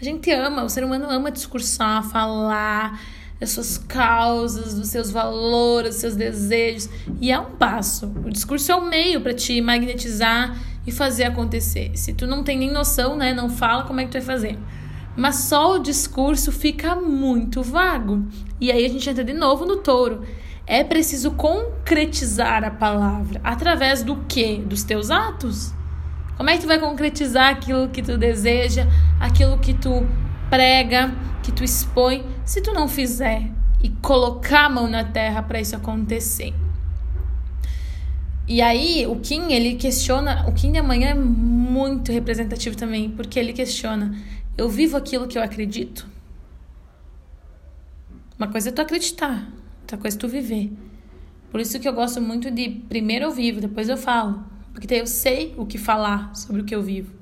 A 0.00 0.04
gente 0.04 0.30
ama, 0.30 0.62
o 0.62 0.68
ser 0.68 0.84
humano 0.84 1.06
ama 1.10 1.30
discursar, 1.30 2.02
falar 2.08 2.98
das 3.40 3.50
suas 3.50 3.78
causas, 3.78 4.74
dos 4.74 4.88
seus 4.88 5.10
valores, 5.10 5.92
dos 5.92 6.00
seus 6.00 6.14
desejos. 6.14 6.90
E 7.20 7.32
é 7.32 7.40
um 7.40 7.52
passo. 7.52 8.12
O 8.24 8.30
discurso 8.30 8.70
é 8.70 8.76
o 8.76 8.80
um 8.80 8.88
meio 8.88 9.22
para 9.22 9.32
te 9.32 9.60
magnetizar 9.62 10.56
e 10.86 10.92
fazer 10.92 11.24
acontecer. 11.24 11.92
Se 11.94 12.12
tu 12.12 12.26
não 12.26 12.44
tem 12.44 12.58
nem 12.58 12.70
noção, 12.70 13.16
né, 13.16 13.32
não 13.32 13.48
fala 13.48 13.84
como 13.84 14.00
é 14.00 14.04
que 14.04 14.10
tu 14.10 14.14
vai 14.14 14.22
fazer. 14.22 14.58
Mas 15.16 15.36
só 15.36 15.76
o 15.76 15.78
discurso 15.78 16.52
fica 16.52 16.94
muito 16.94 17.62
vago. 17.62 18.26
E 18.60 18.70
aí 18.70 18.84
a 18.84 18.88
gente 18.88 19.08
entra 19.08 19.24
de 19.24 19.32
novo 19.32 19.64
no 19.64 19.78
touro. 19.78 20.22
É 20.66 20.84
preciso 20.84 21.32
concretizar 21.32 22.62
a 22.62 22.70
palavra 22.70 23.40
através 23.42 24.02
do 24.02 24.16
quê? 24.28 24.62
Dos 24.64 24.84
teus 24.84 25.10
atos. 25.10 25.72
Como 26.36 26.48
é 26.48 26.54
que 26.54 26.62
tu 26.62 26.68
vai 26.68 26.78
concretizar 26.78 27.50
aquilo 27.50 27.88
que 27.88 28.02
tu 28.02 28.16
deseja, 28.16 28.86
aquilo 29.18 29.58
que 29.58 29.74
tu 29.74 30.06
prega, 30.50 31.14
que 31.42 31.52
tu 31.52 31.64
expõe, 31.64 32.26
se 32.44 32.60
tu 32.60 32.72
não 32.72 32.88
fizer 32.88 33.48
e 33.82 33.88
colocar 33.88 34.66
a 34.66 34.68
mão 34.68 34.88
na 34.88 35.04
terra 35.04 35.42
para 35.42 35.60
isso 35.60 35.76
acontecer? 35.76 36.52
E 38.46 38.60
aí, 38.60 39.06
o 39.06 39.14
Kim, 39.20 39.52
ele 39.52 39.76
questiona, 39.76 40.44
o 40.48 40.52
Kim 40.52 40.72
de 40.72 40.78
amanhã 40.78 41.10
é 41.10 41.14
muito 41.14 42.10
representativo 42.10 42.76
também, 42.76 43.08
porque 43.08 43.38
ele 43.38 43.52
questiona: 43.52 44.12
eu 44.58 44.68
vivo 44.68 44.96
aquilo 44.96 45.28
que 45.28 45.38
eu 45.38 45.42
acredito? 45.42 46.06
Uma 48.36 48.48
coisa 48.48 48.70
é 48.70 48.72
tu 48.72 48.82
acreditar, 48.82 49.48
outra 49.82 49.96
coisa 49.96 50.16
é 50.16 50.20
tu 50.20 50.26
viver. 50.26 50.72
Por 51.50 51.60
isso 51.60 51.78
que 51.78 51.88
eu 51.88 51.92
gosto 51.92 52.20
muito 52.20 52.50
de 52.50 52.70
primeiro 52.88 53.26
eu 53.26 53.30
vivo, 53.30 53.60
depois 53.60 53.88
eu 53.88 53.96
falo. 53.96 54.44
Porque 54.72 54.86
daí 54.86 54.98
eu 54.98 55.06
sei 55.06 55.54
o 55.56 55.66
que 55.66 55.78
falar 55.78 56.34
sobre 56.34 56.62
o 56.62 56.64
que 56.64 56.74
eu 56.74 56.82
vivo. 56.82 57.19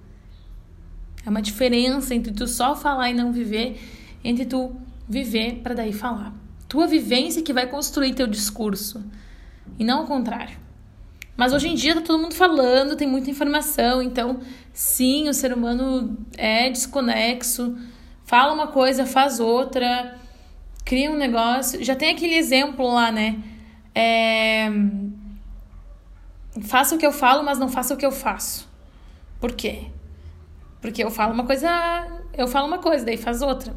É 1.25 1.31
uma 1.31 1.43
diferença 1.43 2.15
entre 2.15 2.33
tu 2.33 2.47
só 2.47 2.75
falar 2.75 3.11
e 3.11 3.15
não 3.15 3.33
viver, 3.33 3.81
entre 4.25 4.47
tu 4.47 4.75
viver 5.09 5.61
para 5.63 5.75
daí 5.75 5.93
falar. 5.93 6.33
Tua 6.69 6.87
vivência 6.87 7.43
que 7.43 7.53
vai 7.53 7.67
construir 7.67 8.15
teu 8.15 8.27
discurso 8.27 9.05
e 9.79 9.85
não 9.85 10.05
o 10.05 10.07
contrário. 10.07 10.57
Mas 11.37 11.53
hoje 11.53 11.69
em 11.69 11.75
dia 11.75 11.95
tá 11.95 12.01
todo 12.01 12.21
mundo 12.21 12.35
falando, 12.35 12.97
tem 12.97 13.07
muita 13.07 13.31
informação, 13.31 14.03
então 14.03 14.41
sim, 14.73 15.29
o 15.29 15.35
ser 15.35 15.53
humano 15.53 16.19
é 16.37 16.69
desconexo, 16.69 17.77
fala 18.25 18.53
uma 18.53 18.67
coisa, 18.69 19.07
faz 19.07 19.39
outra, 19.39 20.19
cria 20.85 21.11
um 21.11 21.17
negócio. 21.17 21.83
Já 21.85 21.95
tem 21.95 22.11
aquele 22.11 22.35
exemplo 22.35 22.93
lá, 22.93 23.13
né? 23.13 23.41
É 23.95 24.71
faça 26.63 26.95
o 26.95 26.99
que 26.99 27.07
eu 27.07 27.13
falo, 27.13 27.43
mas 27.43 27.59
não 27.59 27.69
faça 27.69 27.95
o 27.95 27.97
que 27.97 28.07
eu 28.07 28.13
faço. 28.13 28.69
Por 29.41 29.53
quê? 29.53 29.87
Porque 30.81 31.03
eu 31.03 31.11
falo 31.11 31.33
uma 31.33 31.45
coisa, 31.45 31.69
eu 32.37 32.47
falo 32.47 32.67
uma 32.67 32.79
coisa, 32.79 33.05
daí 33.05 33.17
faz 33.17 33.43
outra. 33.43 33.75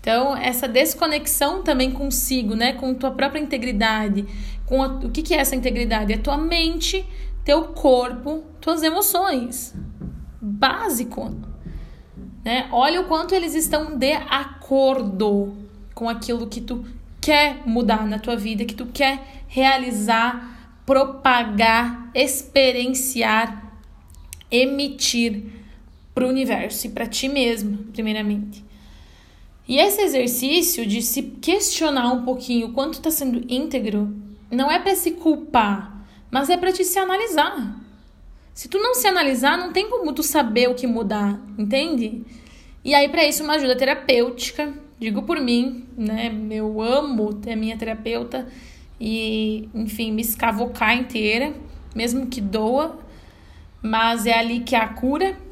Então, 0.00 0.36
essa 0.36 0.68
desconexão 0.68 1.62
também 1.62 1.90
consigo, 1.90 2.54
né? 2.54 2.74
Com 2.74 2.94
tua 2.94 3.10
própria 3.10 3.40
integridade. 3.40 4.24
Com 4.64 4.82
a, 4.82 4.86
o 4.86 5.10
que, 5.10 5.22
que 5.22 5.34
é 5.34 5.38
essa 5.38 5.56
integridade? 5.56 6.12
É 6.12 6.16
tua 6.16 6.38
mente, 6.38 7.04
teu 7.44 7.64
corpo, 7.68 8.44
tuas 8.60 8.82
emoções. 8.82 9.74
Básico. 10.40 11.34
Né? 12.44 12.68
Olha 12.70 13.00
o 13.00 13.04
quanto 13.04 13.34
eles 13.34 13.54
estão 13.54 13.98
de 13.98 14.12
acordo 14.12 15.56
com 15.92 16.08
aquilo 16.08 16.46
que 16.46 16.60
tu 16.60 16.84
quer 17.20 17.62
mudar 17.66 18.06
na 18.06 18.20
tua 18.20 18.36
vida, 18.36 18.64
que 18.64 18.74
tu 18.74 18.86
quer 18.86 19.44
realizar 19.48 20.56
propagar, 20.86 22.10
experienciar, 22.14 23.72
emitir 24.48 25.65
para 26.16 26.24
o 26.24 26.30
universo 26.30 26.86
e 26.86 26.90
para 26.90 27.06
ti 27.06 27.28
mesmo, 27.28 27.76
primeiramente. 27.92 28.64
E 29.68 29.76
esse 29.76 30.00
exercício 30.00 30.86
de 30.86 31.02
se 31.02 31.22
questionar 31.22 32.10
um 32.10 32.24
pouquinho 32.24 32.72
quanto 32.72 32.94
está 32.94 33.10
sendo 33.10 33.44
íntegro, 33.52 34.16
não 34.50 34.70
é 34.70 34.78
para 34.78 34.96
se 34.96 35.10
culpar, 35.10 36.08
mas 36.30 36.48
é 36.48 36.56
para 36.56 36.72
te 36.72 36.86
se 36.86 36.98
analisar. 36.98 37.78
Se 38.54 38.66
tu 38.66 38.78
não 38.78 38.94
se 38.94 39.06
analisar, 39.06 39.58
não 39.58 39.74
tem 39.74 39.90
como 39.90 40.10
tu 40.14 40.22
saber 40.22 40.70
o 40.70 40.74
que 40.74 40.86
mudar, 40.86 41.38
entende? 41.58 42.24
E 42.82 42.94
aí 42.94 43.10
para 43.10 43.26
isso 43.26 43.44
uma 43.44 43.56
ajuda 43.56 43.76
terapêutica, 43.76 44.72
digo 44.98 45.22
por 45.24 45.38
mim, 45.38 45.84
né? 45.98 46.34
Eu 46.50 46.80
amo 46.80 47.34
ter 47.34 47.52
a 47.52 47.56
minha 47.56 47.76
terapeuta 47.76 48.48
e, 48.98 49.68
enfim, 49.74 50.12
me 50.12 50.22
escavocar 50.22 50.96
inteira, 50.96 51.52
mesmo 51.94 52.26
que 52.26 52.40
doa, 52.40 52.98
mas 53.82 54.24
é 54.24 54.32
ali 54.38 54.60
que 54.60 54.74
há 54.74 54.84
a 54.84 54.88
cura. 54.88 55.44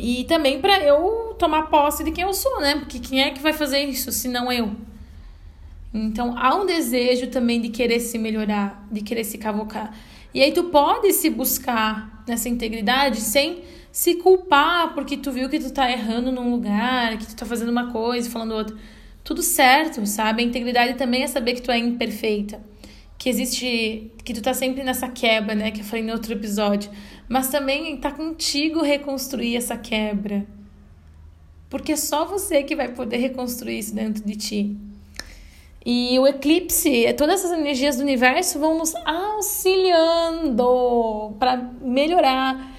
E 0.00 0.24
também 0.24 0.60
para 0.60 0.82
eu 0.82 1.34
tomar 1.38 1.64
posse 1.64 2.02
de 2.02 2.10
quem 2.10 2.24
eu 2.24 2.32
sou, 2.32 2.60
né? 2.60 2.76
Porque 2.76 2.98
quem 2.98 3.22
é 3.22 3.30
que 3.30 3.40
vai 3.40 3.52
fazer 3.52 3.80
isso 3.80 4.10
se 4.10 4.28
não 4.28 4.50
eu? 4.50 4.72
Então 5.92 6.36
há 6.38 6.54
um 6.54 6.64
desejo 6.64 7.26
também 7.28 7.60
de 7.60 7.68
querer 7.68 8.00
se 8.00 8.16
melhorar, 8.18 8.86
de 8.90 9.02
querer 9.02 9.24
se 9.24 9.36
cavocar. 9.38 9.94
E 10.32 10.42
aí 10.42 10.52
tu 10.52 10.64
pode 10.64 11.12
se 11.12 11.28
buscar 11.28 12.24
nessa 12.26 12.48
integridade 12.48 13.20
sem 13.20 13.62
se 13.92 14.14
culpar 14.14 14.94
porque 14.94 15.16
tu 15.16 15.32
viu 15.32 15.48
que 15.48 15.58
tu 15.58 15.72
tá 15.72 15.90
errando 15.90 16.30
num 16.30 16.50
lugar, 16.50 17.18
que 17.18 17.26
tu 17.26 17.36
tá 17.36 17.44
fazendo 17.44 17.70
uma 17.70 17.90
coisa 17.90 18.30
falando 18.30 18.52
outra 18.52 18.76
tudo 19.22 19.42
certo, 19.42 20.04
sabe? 20.06 20.42
A 20.42 20.46
integridade 20.46 20.94
também 20.94 21.22
é 21.22 21.26
saber 21.26 21.54
que 21.54 21.62
tu 21.62 21.70
é 21.70 21.78
imperfeita. 21.78 22.60
Que 23.18 23.28
existe. 23.28 24.10
Que 24.24 24.32
tu 24.32 24.42
tá 24.42 24.54
sempre 24.54 24.82
nessa 24.82 25.08
quebra, 25.08 25.54
né? 25.54 25.70
Que 25.70 25.80
eu 25.80 25.84
falei 25.84 26.04
no 26.04 26.12
outro 26.12 26.32
episódio. 26.32 26.90
Mas 27.30 27.46
também 27.46 27.96
tá 27.96 28.10
contigo 28.10 28.82
reconstruir 28.82 29.56
essa 29.56 29.76
quebra. 29.76 30.44
Porque 31.68 31.92
é 31.92 31.96
só 31.96 32.24
você 32.24 32.64
que 32.64 32.74
vai 32.74 32.88
poder 32.88 33.18
reconstruir 33.18 33.78
isso 33.78 33.94
dentro 33.94 34.24
de 34.24 34.34
ti. 34.34 34.76
E 35.86 36.18
o 36.18 36.26
eclipse, 36.26 37.06
todas 37.16 37.44
essas 37.44 37.56
energias 37.56 37.98
do 37.98 38.02
universo 38.02 38.58
vão 38.58 38.76
nos 38.76 38.92
auxiliando 39.06 40.66
para 41.38 41.56
melhorar, 41.80 42.76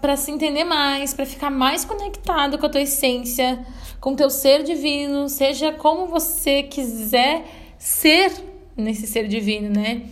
para 0.00 0.16
se 0.16 0.32
entender 0.32 0.64
mais, 0.64 1.14
para 1.14 1.24
ficar 1.24 1.50
mais 1.50 1.84
conectado 1.84 2.58
com 2.58 2.66
a 2.66 2.68
tua 2.68 2.80
essência, 2.80 3.64
com 4.00 4.16
teu 4.16 4.28
ser 4.28 4.64
divino, 4.64 5.28
seja 5.28 5.70
como 5.70 6.08
você 6.08 6.64
quiser 6.64 7.44
ser 7.78 8.32
nesse 8.76 9.06
ser 9.06 9.28
divino, 9.28 9.70
né? 9.70 10.02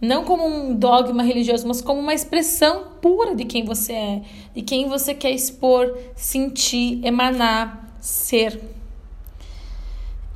Não 0.00 0.24
como 0.24 0.46
um 0.46 0.74
dogma 0.74 1.22
religioso, 1.22 1.66
mas 1.66 1.80
como 1.80 2.00
uma 2.00 2.14
expressão 2.14 2.92
pura 3.02 3.34
de 3.34 3.44
quem 3.44 3.64
você 3.64 3.92
é, 3.92 4.22
de 4.54 4.62
quem 4.62 4.88
você 4.88 5.12
quer 5.12 5.32
expor, 5.32 5.96
sentir, 6.14 7.04
emanar, 7.04 7.94
ser. 8.00 8.60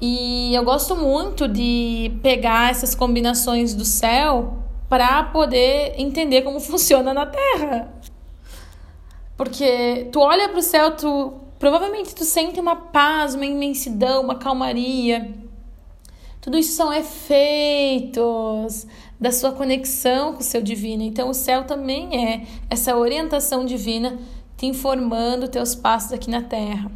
E 0.00 0.52
eu 0.52 0.64
gosto 0.64 0.97
muito 0.97 1.47
de 1.47 2.12
pegar 2.25 2.73
essas 2.73 2.92
combinações 2.92 3.73
do 3.73 3.85
céu 3.85 4.59
para 4.88 5.23
poder 5.25 5.95
entender 5.97 6.42
como 6.42 6.59
funciona 6.61 7.14
na 7.14 7.25
Terra. 7.25 7.95
Porque 9.37 10.09
tu 10.11 10.19
olha 10.19 10.49
para 10.49 10.59
o 10.59 10.62
céu, 10.62 10.97
tu 10.97 11.35
provavelmente 11.57 12.16
tu 12.16 12.25
sente 12.25 12.59
uma 12.59 12.75
paz, 12.75 13.37
uma 13.37 13.47
imensidão, 13.47 14.23
uma 14.23 14.35
calmaria. 14.35 15.33
Tudo 16.40 16.59
isso 16.59 16.73
são 16.73 16.92
efeitos 16.92 18.88
da 19.23 19.31
sua 19.31 19.52
conexão 19.52 20.33
com 20.33 20.41
o 20.41 20.43
seu 20.43 20.61
divino. 20.61 21.05
Então, 21.05 21.31
o 21.31 21.35
céu 21.35 21.62
também 21.62 22.26
é 22.29 22.43
essa 22.69 22.97
orientação 22.97 23.64
divina 23.64 24.19
te 24.57 24.67
informando 24.67 25.47
teus 25.47 25.76
passos 25.76 26.12
aqui 26.12 26.29
na 26.29 26.43
Terra. 26.43 26.91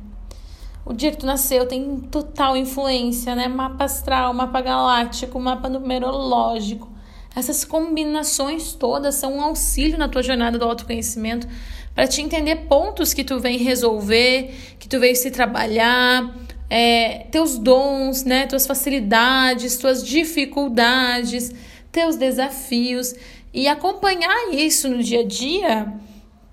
O 0.84 0.92
dia 0.92 1.12
que 1.12 1.18
tu 1.18 1.26
nasceu 1.26 1.66
tem 1.66 2.00
total 2.10 2.56
influência, 2.56 3.36
né? 3.36 3.46
Mapa 3.46 3.84
astral, 3.84 4.34
mapa 4.34 4.60
galáctico, 4.60 5.38
mapa 5.38 5.68
numerológico. 5.68 6.90
Essas 7.34 7.64
combinações 7.64 8.72
todas 8.72 9.14
são 9.14 9.36
um 9.36 9.40
auxílio 9.40 9.96
na 9.96 10.08
tua 10.08 10.22
jornada 10.22 10.58
do 10.58 10.64
autoconhecimento 10.64 11.46
para 11.94 12.08
te 12.08 12.20
entender 12.20 12.66
pontos 12.68 13.14
que 13.14 13.22
tu 13.22 13.38
vem 13.38 13.56
resolver, 13.56 14.52
que 14.80 14.88
tu 14.88 14.98
veio 14.98 15.14
se 15.14 15.30
trabalhar, 15.30 16.34
é, 16.68 17.26
teus 17.30 17.56
dons, 17.56 18.24
né, 18.24 18.46
tuas 18.46 18.66
facilidades, 18.66 19.78
tuas 19.78 20.04
dificuldades, 20.04 21.54
teus 21.96 22.16
desafios 22.16 23.14
e 23.54 23.66
acompanhar 23.66 24.52
isso 24.52 24.86
no 24.86 25.02
dia 25.02 25.20
a 25.20 25.24
dia 25.24 25.94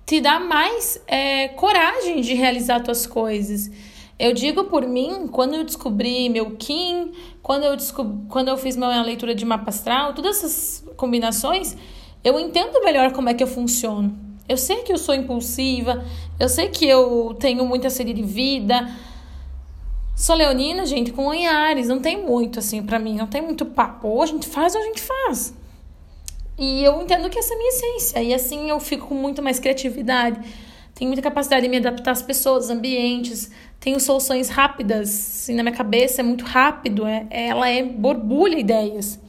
te 0.06 0.22
dá 0.22 0.40
mais 0.40 0.98
é, 1.06 1.50
coragem 1.50 2.22
de 2.22 2.34
realizar 2.34 2.80
tuas 2.80 3.06
coisas. 3.06 3.70
Eu 4.18 4.34
digo 4.34 4.64
por 4.64 4.88
mim, 4.88 5.28
quando 5.30 5.56
eu 5.56 5.66
descobri 5.66 6.30
meu 6.30 6.52
Kim, 6.52 7.12
quando 7.42 7.66
eu, 7.66 7.76
descobri, 7.76 8.26
quando 8.30 8.48
eu 8.48 8.58
fiz 8.58 8.78
minha 8.78 9.02
leitura 9.02 9.36
de 9.36 9.44
mapa 9.44 9.68
astral, 9.68 10.14
todas 10.14 10.38
essas 10.38 10.86
combinações, 10.96 11.76
eu 12.24 12.40
entendo 12.40 12.82
melhor 12.82 13.12
como 13.12 13.28
é 13.28 13.34
que 13.34 13.44
eu 13.44 13.48
funciono. 13.48 14.18
Eu 14.48 14.56
sei 14.56 14.78
que 14.84 14.94
eu 14.94 14.98
sou 14.98 15.14
impulsiva, 15.14 16.06
eu 16.40 16.48
sei 16.48 16.70
que 16.70 16.88
eu 16.88 17.36
tenho 17.38 17.66
muita 17.66 17.90
sede 17.90 18.14
de 18.14 18.24
vida, 18.24 18.90
Sou 20.16 20.36
leonina, 20.36 20.86
gente, 20.86 21.12
com 21.12 21.32
Anhares. 21.32 21.88
Não 21.88 22.00
tem 22.00 22.24
muito, 22.24 22.60
assim, 22.60 22.84
para 22.84 23.00
mim. 23.00 23.16
Não 23.16 23.28
tem 23.28 23.42
muito 23.42 23.66
papo. 23.66 24.08
Ou 24.08 24.22
a 24.22 24.26
gente 24.26 24.48
faz 24.48 24.76
ou 24.76 24.82
a 24.82 24.86
gente 24.86 25.02
faz. 25.02 25.54
E 26.58 26.84
eu 26.84 27.02
entendo 27.02 27.30
que 27.30 27.40
essa 27.40 27.54
é 27.54 27.56
a 27.56 27.58
minha 27.58 27.70
essência. 27.70 28.24
E 28.24 28.34
assim 28.34 28.70
eu 28.70 28.80
fico 28.80 29.08
com 29.08 29.16
muito 29.16 29.42
mais 29.42 29.60
criatividade. 29.60 30.40
Tenho 30.94 31.10
muita 31.10 31.24
capacidade 31.24 31.64
de 31.64 31.70
me 31.70 31.78
adaptar 31.78 32.12
às 32.12 32.22
pessoas, 32.22 32.70
ambientes. 32.70 33.50
Tenho 33.80 34.00
soluções 34.00 34.50
rápidas. 34.50 35.10
Assim, 35.10 35.56
na 35.56 35.64
minha 35.64 35.76
cabeça 35.76 36.22
é 36.22 36.24
muito 36.24 36.46
rápido. 36.46 37.08
É, 37.08 37.28
ela 37.32 37.68
é 37.68 37.82
borbulha 37.84 38.60
ideias. 38.60 39.20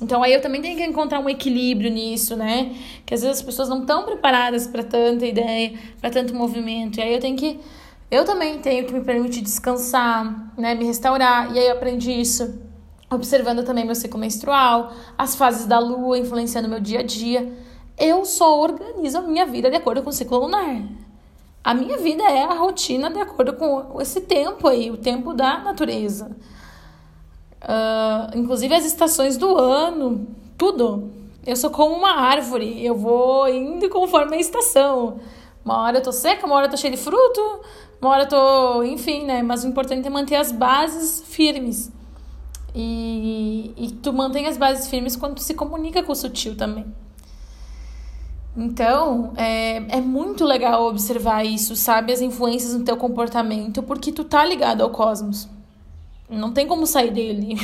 Então 0.00 0.22
aí 0.22 0.32
eu 0.32 0.40
também 0.40 0.60
tenho 0.60 0.76
que 0.76 0.84
encontrar 0.84 1.20
um 1.20 1.28
equilíbrio 1.28 1.90
nisso, 1.90 2.36
né? 2.36 2.74
Que 3.04 3.14
às 3.14 3.22
vezes 3.22 3.38
as 3.38 3.42
pessoas 3.42 3.68
não 3.68 3.80
estão 3.82 4.04
preparadas 4.04 4.66
para 4.66 4.82
tanta 4.82 5.26
ideia, 5.26 5.74
para 6.00 6.10
tanto 6.10 6.34
movimento. 6.34 6.98
E 6.98 7.02
aí 7.02 7.12
eu 7.12 7.20
tenho 7.20 7.36
que 7.36 7.60
eu 8.12 8.26
também 8.26 8.58
tenho 8.58 8.84
que 8.84 8.92
me 8.92 9.00
permitir 9.00 9.40
descansar, 9.40 10.52
né, 10.58 10.74
me 10.74 10.84
restaurar. 10.84 11.50
E 11.56 11.58
aí 11.58 11.66
eu 11.66 11.72
aprendi 11.72 12.12
isso 12.12 12.60
observando 13.10 13.64
também 13.64 13.86
meu 13.86 13.94
ciclo 13.94 14.20
menstrual, 14.20 14.92
as 15.16 15.34
fases 15.34 15.64
da 15.64 15.78
lua 15.78 16.18
influenciando 16.18 16.68
meu 16.68 16.78
dia 16.78 17.00
a 17.00 17.02
dia. 17.02 17.50
Eu 17.96 18.26
só 18.26 18.60
organizo 18.60 19.16
a 19.16 19.22
minha 19.22 19.46
vida 19.46 19.70
de 19.70 19.76
acordo 19.76 20.02
com 20.02 20.10
o 20.10 20.12
ciclo 20.12 20.40
lunar. 20.40 20.82
A 21.64 21.72
minha 21.72 21.96
vida 21.96 22.22
é 22.24 22.44
a 22.44 22.52
rotina 22.52 23.08
de 23.08 23.18
acordo 23.18 23.54
com 23.54 23.98
esse 24.02 24.20
tempo 24.20 24.68
aí, 24.68 24.90
o 24.90 24.98
tempo 24.98 25.32
da 25.32 25.58
natureza. 25.58 26.36
Uh, 27.62 28.36
inclusive 28.36 28.74
as 28.74 28.84
estações 28.84 29.38
do 29.38 29.56
ano, 29.56 30.26
tudo. 30.58 31.10
Eu 31.46 31.56
sou 31.56 31.70
como 31.70 31.94
uma 31.94 32.12
árvore, 32.12 32.84
eu 32.84 32.94
vou 32.94 33.48
indo 33.48 33.88
conforme 33.88 34.36
a 34.36 34.40
estação. 34.40 35.18
Uma 35.64 35.78
hora 35.82 35.98
eu 35.98 36.02
tô 36.02 36.10
seca, 36.10 36.44
uma 36.44 36.56
hora 36.56 36.66
eu 36.66 36.70
tô 36.70 36.76
cheia 36.76 36.90
de 36.90 36.96
fruto, 36.96 37.60
uma 38.02 38.10
hora 38.10 38.24
eu 38.24 38.28
tô. 38.28 38.82
Enfim, 38.82 39.24
né? 39.24 39.42
Mas 39.42 39.62
o 39.62 39.68
importante 39.68 40.06
é 40.06 40.10
manter 40.10 40.36
as 40.36 40.50
bases 40.50 41.22
firmes. 41.24 41.90
E, 42.74 43.72
e 43.76 43.92
tu 44.02 44.12
mantém 44.12 44.46
as 44.46 44.56
bases 44.56 44.88
firmes 44.88 45.14
quando 45.14 45.36
tu 45.36 45.42
se 45.42 45.54
comunica 45.54 46.02
com 46.02 46.10
o 46.12 46.16
sutil 46.16 46.56
também. 46.56 46.84
Então, 48.56 49.32
é, 49.36 49.76
é 49.96 50.00
muito 50.00 50.44
legal 50.44 50.86
observar 50.86 51.44
isso, 51.44 51.76
sabe? 51.76 52.12
As 52.12 52.20
influências 52.20 52.74
no 52.74 52.84
teu 52.84 52.96
comportamento, 52.96 53.82
porque 53.82 54.10
tu 54.10 54.24
tá 54.24 54.44
ligado 54.44 54.82
ao 54.82 54.90
cosmos. 54.90 55.48
Não 56.28 56.52
tem 56.52 56.66
como 56.66 56.86
sair 56.86 57.12
dele. 57.12 57.56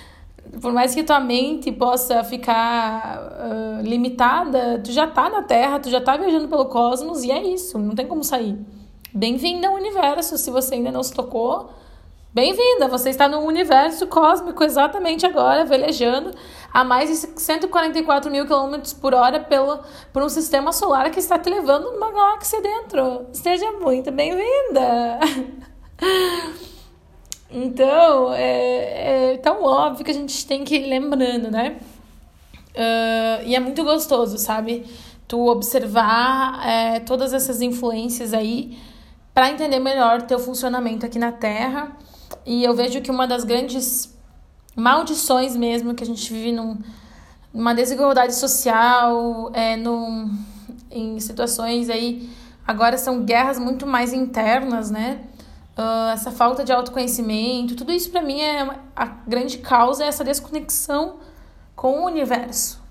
Por 0.60 0.72
mais 0.72 0.94
que 0.94 1.02
tua 1.02 1.20
mente 1.20 1.72
possa 1.72 2.22
ficar 2.24 3.20
uh, 3.20 3.82
limitada, 3.82 4.80
tu 4.82 4.92
já 4.92 5.06
tá 5.06 5.28
na 5.28 5.42
Terra, 5.42 5.78
tu 5.78 5.90
já 5.90 6.00
tá 6.00 6.16
viajando 6.16 6.48
pelo 6.48 6.66
cosmos 6.66 7.22
e 7.22 7.30
é 7.30 7.42
isso, 7.42 7.78
não 7.78 7.94
tem 7.94 8.06
como 8.06 8.24
sair. 8.24 8.58
Bem-vinda 9.18 9.66
ao 9.66 9.74
universo, 9.74 10.38
se 10.38 10.48
você 10.48 10.76
ainda 10.76 10.92
não 10.92 11.02
se 11.02 11.12
tocou. 11.12 11.70
Bem-vinda, 12.32 12.86
você 12.86 13.10
está 13.10 13.26
no 13.26 13.40
universo 13.40 14.06
cósmico 14.06 14.62
exatamente 14.62 15.26
agora, 15.26 15.64
velejando 15.64 16.30
a 16.72 16.84
mais 16.84 17.10
de 17.10 17.40
144 17.40 18.30
mil 18.30 18.46
quilômetros 18.46 18.92
por 18.92 19.14
hora 19.14 19.40
pelo, 19.40 19.80
por 20.12 20.22
um 20.22 20.28
sistema 20.28 20.72
solar 20.72 21.10
que 21.10 21.18
está 21.18 21.36
te 21.36 21.50
levando 21.50 21.90
numa 21.90 22.12
galáxia 22.12 22.62
dentro. 22.62 23.26
Seja 23.32 23.72
muito 23.72 24.12
bem-vinda! 24.12 25.18
Então, 27.50 28.34
é, 28.34 29.32
é, 29.32 29.38
tão 29.38 29.64
óbvio 29.64 30.04
que 30.04 30.10
a 30.10 30.14
gente 30.14 30.46
tem 30.46 30.64
que 30.64 30.76
ir 30.76 30.86
lembrando, 30.86 31.50
né? 31.50 31.78
Uh, 32.74 33.42
e 33.46 33.56
é 33.56 33.58
muito 33.58 33.82
gostoso, 33.82 34.36
sabe? 34.36 34.84
Tu 35.26 35.48
observar 35.48 36.60
é, 36.68 37.00
todas 37.00 37.32
essas 37.32 37.62
influências 37.62 38.34
aí 38.34 38.78
para 39.38 39.50
entender 39.50 39.78
melhor 39.78 40.22
teu 40.22 40.40
funcionamento 40.40 41.06
aqui 41.06 41.16
na 41.16 41.30
Terra. 41.30 41.92
E 42.44 42.64
eu 42.64 42.74
vejo 42.74 43.00
que 43.00 43.08
uma 43.08 43.24
das 43.24 43.44
grandes 43.44 44.12
maldições 44.74 45.54
mesmo 45.54 45.94
que 45.94 46.02
a 46.02 46.06
gente 46.08 46.32
vive 46.32 46.50
num, 46.50 46.76
numa 47.54 47.72
desigualdade 47.72 48.34
social, 48.34 49.52
é, 49.54 49.76
num, 49.76 50.36
em 50.90 51.20
situações 51.20 51.88
aí, 51.88 52.28
agora 52.66 52.98
são 52.98 53.22
guerras 53.22 53.60
muito 53.60 53.86
mais 53.86 54.12
internas, 54.12 54.90
né? 54.90 55.20
Uh, 55.78 56.10
essa 56.12 56.32
falta 56.32 56.64
de 56.64 56.72
autoconhecimento, 56.72 57.76
tudo 57.76 57.92
isso 57.92 58.10
para 58.10 58.22
mim 58.22 58.40
é 58.40 58.68
a 58.96 59.06
grande 59.06 59.58
causa 59.58 60.02
é 60.02 60.08
essa 60.08 60.24
desconexão 60.24 61.18
com 61.76 62.00
o 62.00 62.06
universo, 62.06 62.82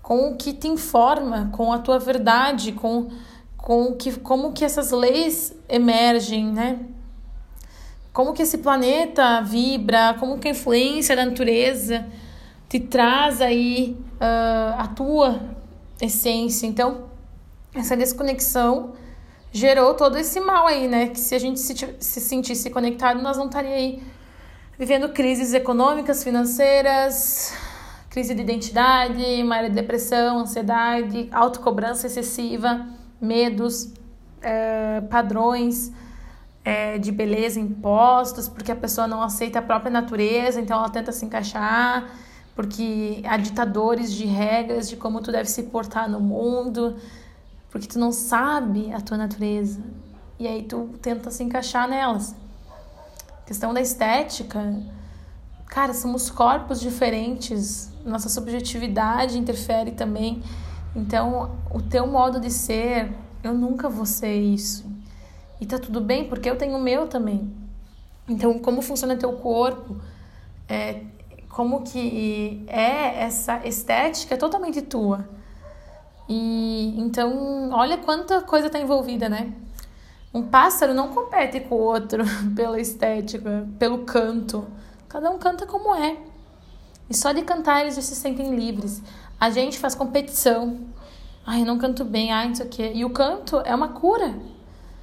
com 0.00 0.30
o 0.30 0.36
que 0.36 0.52
te 0.52 0.68
informa, 0.68 1.50
com 1.52 1.72
a 1.72 1.78
tua 1.80 1.98
verdade, 1.98 2.70
com, 2.70 3.10
com 3.58 3.94
que, 3.94 4.18
como 4.20 4.52
que 4.52 4.64
essas 4.64 4.90
leis 4.92 5.54
emergem, 5.68 6.46
né? 6.46 6.78
Como 8.12 8.32
que 8.32 8.42
esse 8.42 8.58
planeta 8.58 9.42
vibra, 9.42 10.16
como 10.18 10.38
que 10.38 10.48
a 10.48 10.52
influência 10.52 11.14
da 11.14 11.26
natureza 11.26 12.06
te 12.68 12.80
traz 12.80 13.40
aí 13.42 13.96
uh, 14.14 14.80
a 14.80 14.88
tua 14.88 15.40
essência. 16.00 16.66
Então, 16.66 17.08
essa 17.74 17.96
desconexão 17.96 18.94
gerou 19.52 19.94
todo 19.94 20.16
esse 20.16 20.40
mal 20.40 20.66
aí, 20.66 20.88
né? 20.88 21.08
Que 21.08 21.20
se 21.20 21.34
a 21.34 21.38
gente 21.38 21.60
se, 21.60 21.74
se 22.00 22.20
sentisse 22.20 22.70
conectado, 22.70 23.20
nós 23.20 23.36
não 23.36 23.46
estaria 23.46 23.74
aí 23.74 24.02
vivendo 24.78 25.08
crises 25.08 25.52
econômicas, 25.52 26.22
financeiras, 26.22 27.52
crise 28.08 28.34
de 28.34 28.42
identidade, 28.42 29.42
maior 29.42 29.68
depressão, 29.68 30.38
ansiedade, 30.38 31.28
autocobrança 31.32 32.06
excessiva, 32.06 32.86
medos, 33.20 33.92
é, 34.40 35.00
padrões 35.02 35.92
é, 36.64 36.98
de 36.98 37.10
beleza 37.10 37.58
impostos, 37.58 38.48
porque 38.48 38.72
a 38.72 38.76
pessoa 38.76 39.06
não 39.06 39.22
aceita 39.22 39.58
a 39.58 39.62
própria 39.62 39.90
natureza, 39.90 40.60
então 40.60 40.78
ela 40.78 40.90
tenta 40.90 41.12
se 41.12 41.24
encaixar, 41.24 42.08
porque 42.54 43.22
há 43.24 43.36
ditadores 43.36 44.12
de 44.12 44.26
regras 44.26 44.88
de 44.88 44.96
como 44.96 45.20
tu 45.20 45.30
deve 45.32 45.48
se 45.48 45.64
portar 45.64 46.08
no 46.08 46.20
mundo 46.20 46.96
porque 47.70 47.86
tu 47.86 47.98
não 47.98 48.12
sabe 48.12 48.92
a 48.92 49.00
tua 49.00 49.16
natureza. 49.16 49.80
E 50.38 50.46
aí 50.46 50.62
tu 50.62 50.90
tenta 51.02 51.30
se 51.30 51.42
encaixar 51.42 51.88
nelas. 51.88 52.34
Questão 53.46 53.72
da 53.74 53.80
estética, 53.80 54.76
cara, 55.66 55.92
somos 55.94 56.30
corpos 56.30 56.80
diferentes, 56.80 57.90
nossa 58.04 58.28
subjetividade 58.28 59.38
interfere 59.38 59.92
também. 59.92 60.42
Então, 60.98 61.56
o 61.70 61.80
teu 61.80 62.08
modo 62.08 62.40
de 62.40 62.50
ser, 62.50 63.12
eu 63.44 63.54
nunca 63.54 63.88
vou 63.88 64.04
ser 64.04 64.34
isso. 64.34 64.84
E 65.60 65.64
tá 65.64 65.78
tudo 65.78 66.00
bem, 66.00 66.28
porque 66.28 66.50
eu 66.50 66.58
tenho 66.58 66.76
o 66.76 66.80
meu 66.80 67.06
também. 67.06 67.48
Então, 68.28 68.58
como 68.58 68.82
funciona 68.82 69.16
teu 69.16 69.32
corpo? 69.34 69.96
É, 70.68 71.02
como 71.48 71.82
que 71.82 72.64
é 72.66 73.22
essa 73.22 73.64
estética 73.64 74.34
é 74.34 74.36
totalmente 74.36 74.82
tua. 74.82 75.24
E 76.28 76.94
então, 76.98 77.70
olha 77.70 77.96
quanta 77.98 78.40
coisa 78.42 78.68
tá 78.68 78.80
envolvida, 78.80 79.28
né? 79.28 79.52
Um 80.34 80.42
pássaro 80.42 80.92
não 80.94 81.08
compete 81.08 81.60
com 81.60 81.76
o 81.76 81.78
outro 81.78 82.24
pela 82.56 82.80
estética, 82.80 83.68
pelo 83.78 83.98
canto. 83.98 84.66
Cada 85.08 85.30
um 85.30 85.38
canta 85.38 85.64
como 85.64 85.94
é. 85.94 86.16
E 87.08 87.16
só 87.16 87.30
de 87.30 87.42
cantar 87.42 87.82
eles 87.82 87.94
já 87.94 88.02
se 88.02 88.16
sentem 88.16 88.54
livres. 88.54 89.00
A 89.40 89.50
gente 89.50 89.78
faz 89.78 89.94
competição. 89.94 90.80
Ai, 91.46 91.62
eu 91.62 91.66
não 91.66 91.78
canto 91.78 92.04
bem, 92.04 92.32
ai, 92.32 92.48
não 92.48 92.54
sei 92.54 92.66
o 92.66 92.68
quê. 92.68 92.92
E 92.94 93.04
o 93.04 93.10
canto 93.10 93.60
é 93.64 93.74
uma 93.74 93.88
cura. 93.88 94.34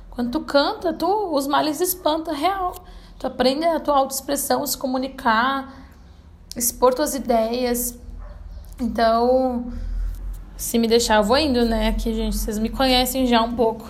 Quando 0.09 0.31
tu 0.31 0.41
canta, 0.41 0.93
tu, 0.93 1.33
os 1.33 1.47
males 1.47 1.79
espanta 1.79 2.33
real. 2.33 2.75
Tu 3.17 3.25
aprende 3.25 3.65
a 3.65 3.79
tua 3.79 3.97
autoexpressão, 3.97 4.65
se 4.67 4.77
comunicar, 4.77 5.73
expor 6.55 6.93
tuas 6.93 7.15
ideias. 7.15 7.97
Então, 8.79 9.71
se 10.57 10.77
me 10.77 10.87
deixar, 10.87 11.15
eu 11.17 11.23
vou 11.23 11.37
indo, 11.37 11.65
né? 11.65 11.89
Aqui, 11.89 12.13
gente, 12.13 12.35
vocês 12.35 12.59
me 12.59 12.69
conhecem 12.69 13.25
já 13.25 13.41
um 13.41 13.55
pouco. 13.55 13.89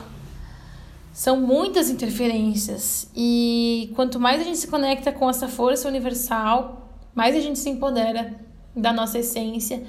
São 1.12 1.42
muitas 1.42 1.90
interferências. 1.90 3.10
E 3.16 3.92
quanto 3.96 4.20
mais 4.20 4.42
a 4.42 4.44
gente 4.44 4.58
se 4.58 4.68
conecta 4.68 5.12
com 5.12 5.30
essa 5.30 5.48
força 5.48 5.88
universal, 5.88 6.90
mais 7.16 7.36
a 7.36 7.40
gente 7.40 7.58
se 7.58 7.70
empodera 7.70 8.34
da 8.76 8.94
nossa 8.94 9.18
essência 9.20 9.84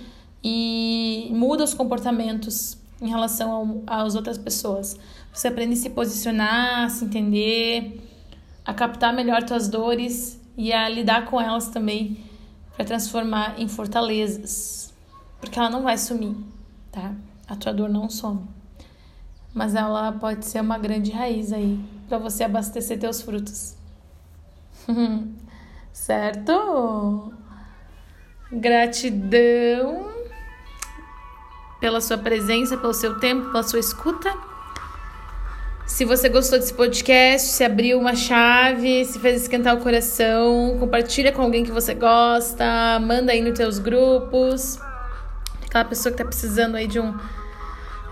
e 0.48 1.28
muda 1.32 1.64
os 1.64 1.74
comportamentos 1.74 2.78
em 3.02 3.08
relação 3.08 3.82
às 3.84 4.14
outras 4.14 4.38
pessoas. 4.38 4.96
Você 5.32 5.48
aprende 5.48 5.74
a 5.74 5.76
se 5.76 5.90
posicionar, 5.90 6.84
a 6.84 6.88
se 6.88 7.04
entender, 7.04 8.00
a 8.64 8.72
captar 8.72 9.12
melhor 9.12 9.42
tuas 9.42 9.66
dores 9.66 10.40
e 10.56 10.72
a 10.72 10.88
lidar 10.88 11.26
com 11.26 11.40
elas 11.40 11.66
também 11.66 12.18
para 12.76 12.84
transformar 12.84 13.58
em 13.58 13.66
fortalezas, 13.66 14.94
porque 15.40 15.58
ela 15.58 15.68
não 15.68 15.82
vai 15.82 15.98
sumir, 15.98 16.36
tá? 16.92 17.12
A 17.48 17.56
tua 17.56 17.74
dor 17.74 17.88
não 17.88 18.08
some. 18.08 18.42
Mas 19.52 19.74
ela 19.74 20.12
pode 20.12 20.46
ser 20.46 20.60
uma 20.60 20.78
grande 20.78 21.10
raiz 21.10 21.52
aí 21.52 21.80
para 22.08 22.18
você 22.18 22.44
abastecer 22.44 23.00
teus 23.00 23.20
frutos. 23.20 23.74
certo? 25.92 27.32
Gratidão 28.52 30.05
pela 31.80 32.00
sua 32.00 32.18
presença, 32.18 32.76
pelo 32.76 32.94
seu 32.94 33.18
tempo, 33.18 33.50
pela 33.50 33.62
sua 33.62 33.78
escuta. 33.78 34.32
Se 35.86 36.04
você 36.04 36.28
gostou 36.28 36.58
desse 36.58 36.74
podcast, 36.74 37.48
se 37.48 37.62
abriu 37.62 37.98
uma 37.98 38.14
chave, 38.14 39.04
se 39.04 39.18
fez 39.18 39.42
esquentar 39.42 39.74
o 39.76 39.80
coração, 39.80 40.76
compartilha 40.80 41.30
com 41.30 41.42
alguém 41.42 41.64
que 41.64 41.70
você 41.70 41.94
gosta, 41.94 42.98
manda 43.00 43.30
aí 43.32 43.40
nos 43.40 43.56
teus 43.56 43.78
grupos. 43.78 44.78
Aquela 45.64 45.84
pessoa 45.84 46.10
que 46.10 46.18
tá 46.18 46.24
precisando 46.24 46.74
aí 46.74 46.86
de 46.86 46.98
um 46.98 47.14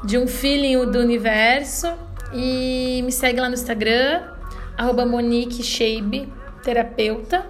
de 0.05 0.19
um 0.19 0.27
feeling 0.27 0.85
do 0.91 0.99
universo 0.99 1.91
e 2.33 3.01
me 3.03 3.11
segue 3.11 3.41
lá 3.41 3.49
no 3.49 3.55
Instagram 3.55 4.23
Shabe, 5.63 6.33
terapeuta. 6.63 7.47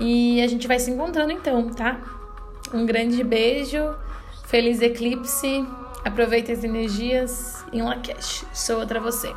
E 0.00 0.40
a 0.40 0.46
gente 0.46 0.68
vai 0.68 0.78
se 0.78 0.90
encontrando 0.90 1.32
então, 1.32 1.68
tá? 1.70 2.00
Um 2.72 2.86
grande 2.86 3.22
beijo. 3.24 3.78
Feliz 4.48 4.80
eclipse. 4.80 5.66
Aproveite 6.02 6.50
as 6.50 6.64
energias 6.64 7.62
em 7.70 7.82
Lakesh. 7.82 8.46
Sou 8.54 8.80
outra 8.80 8.98
você. 8.98 9.28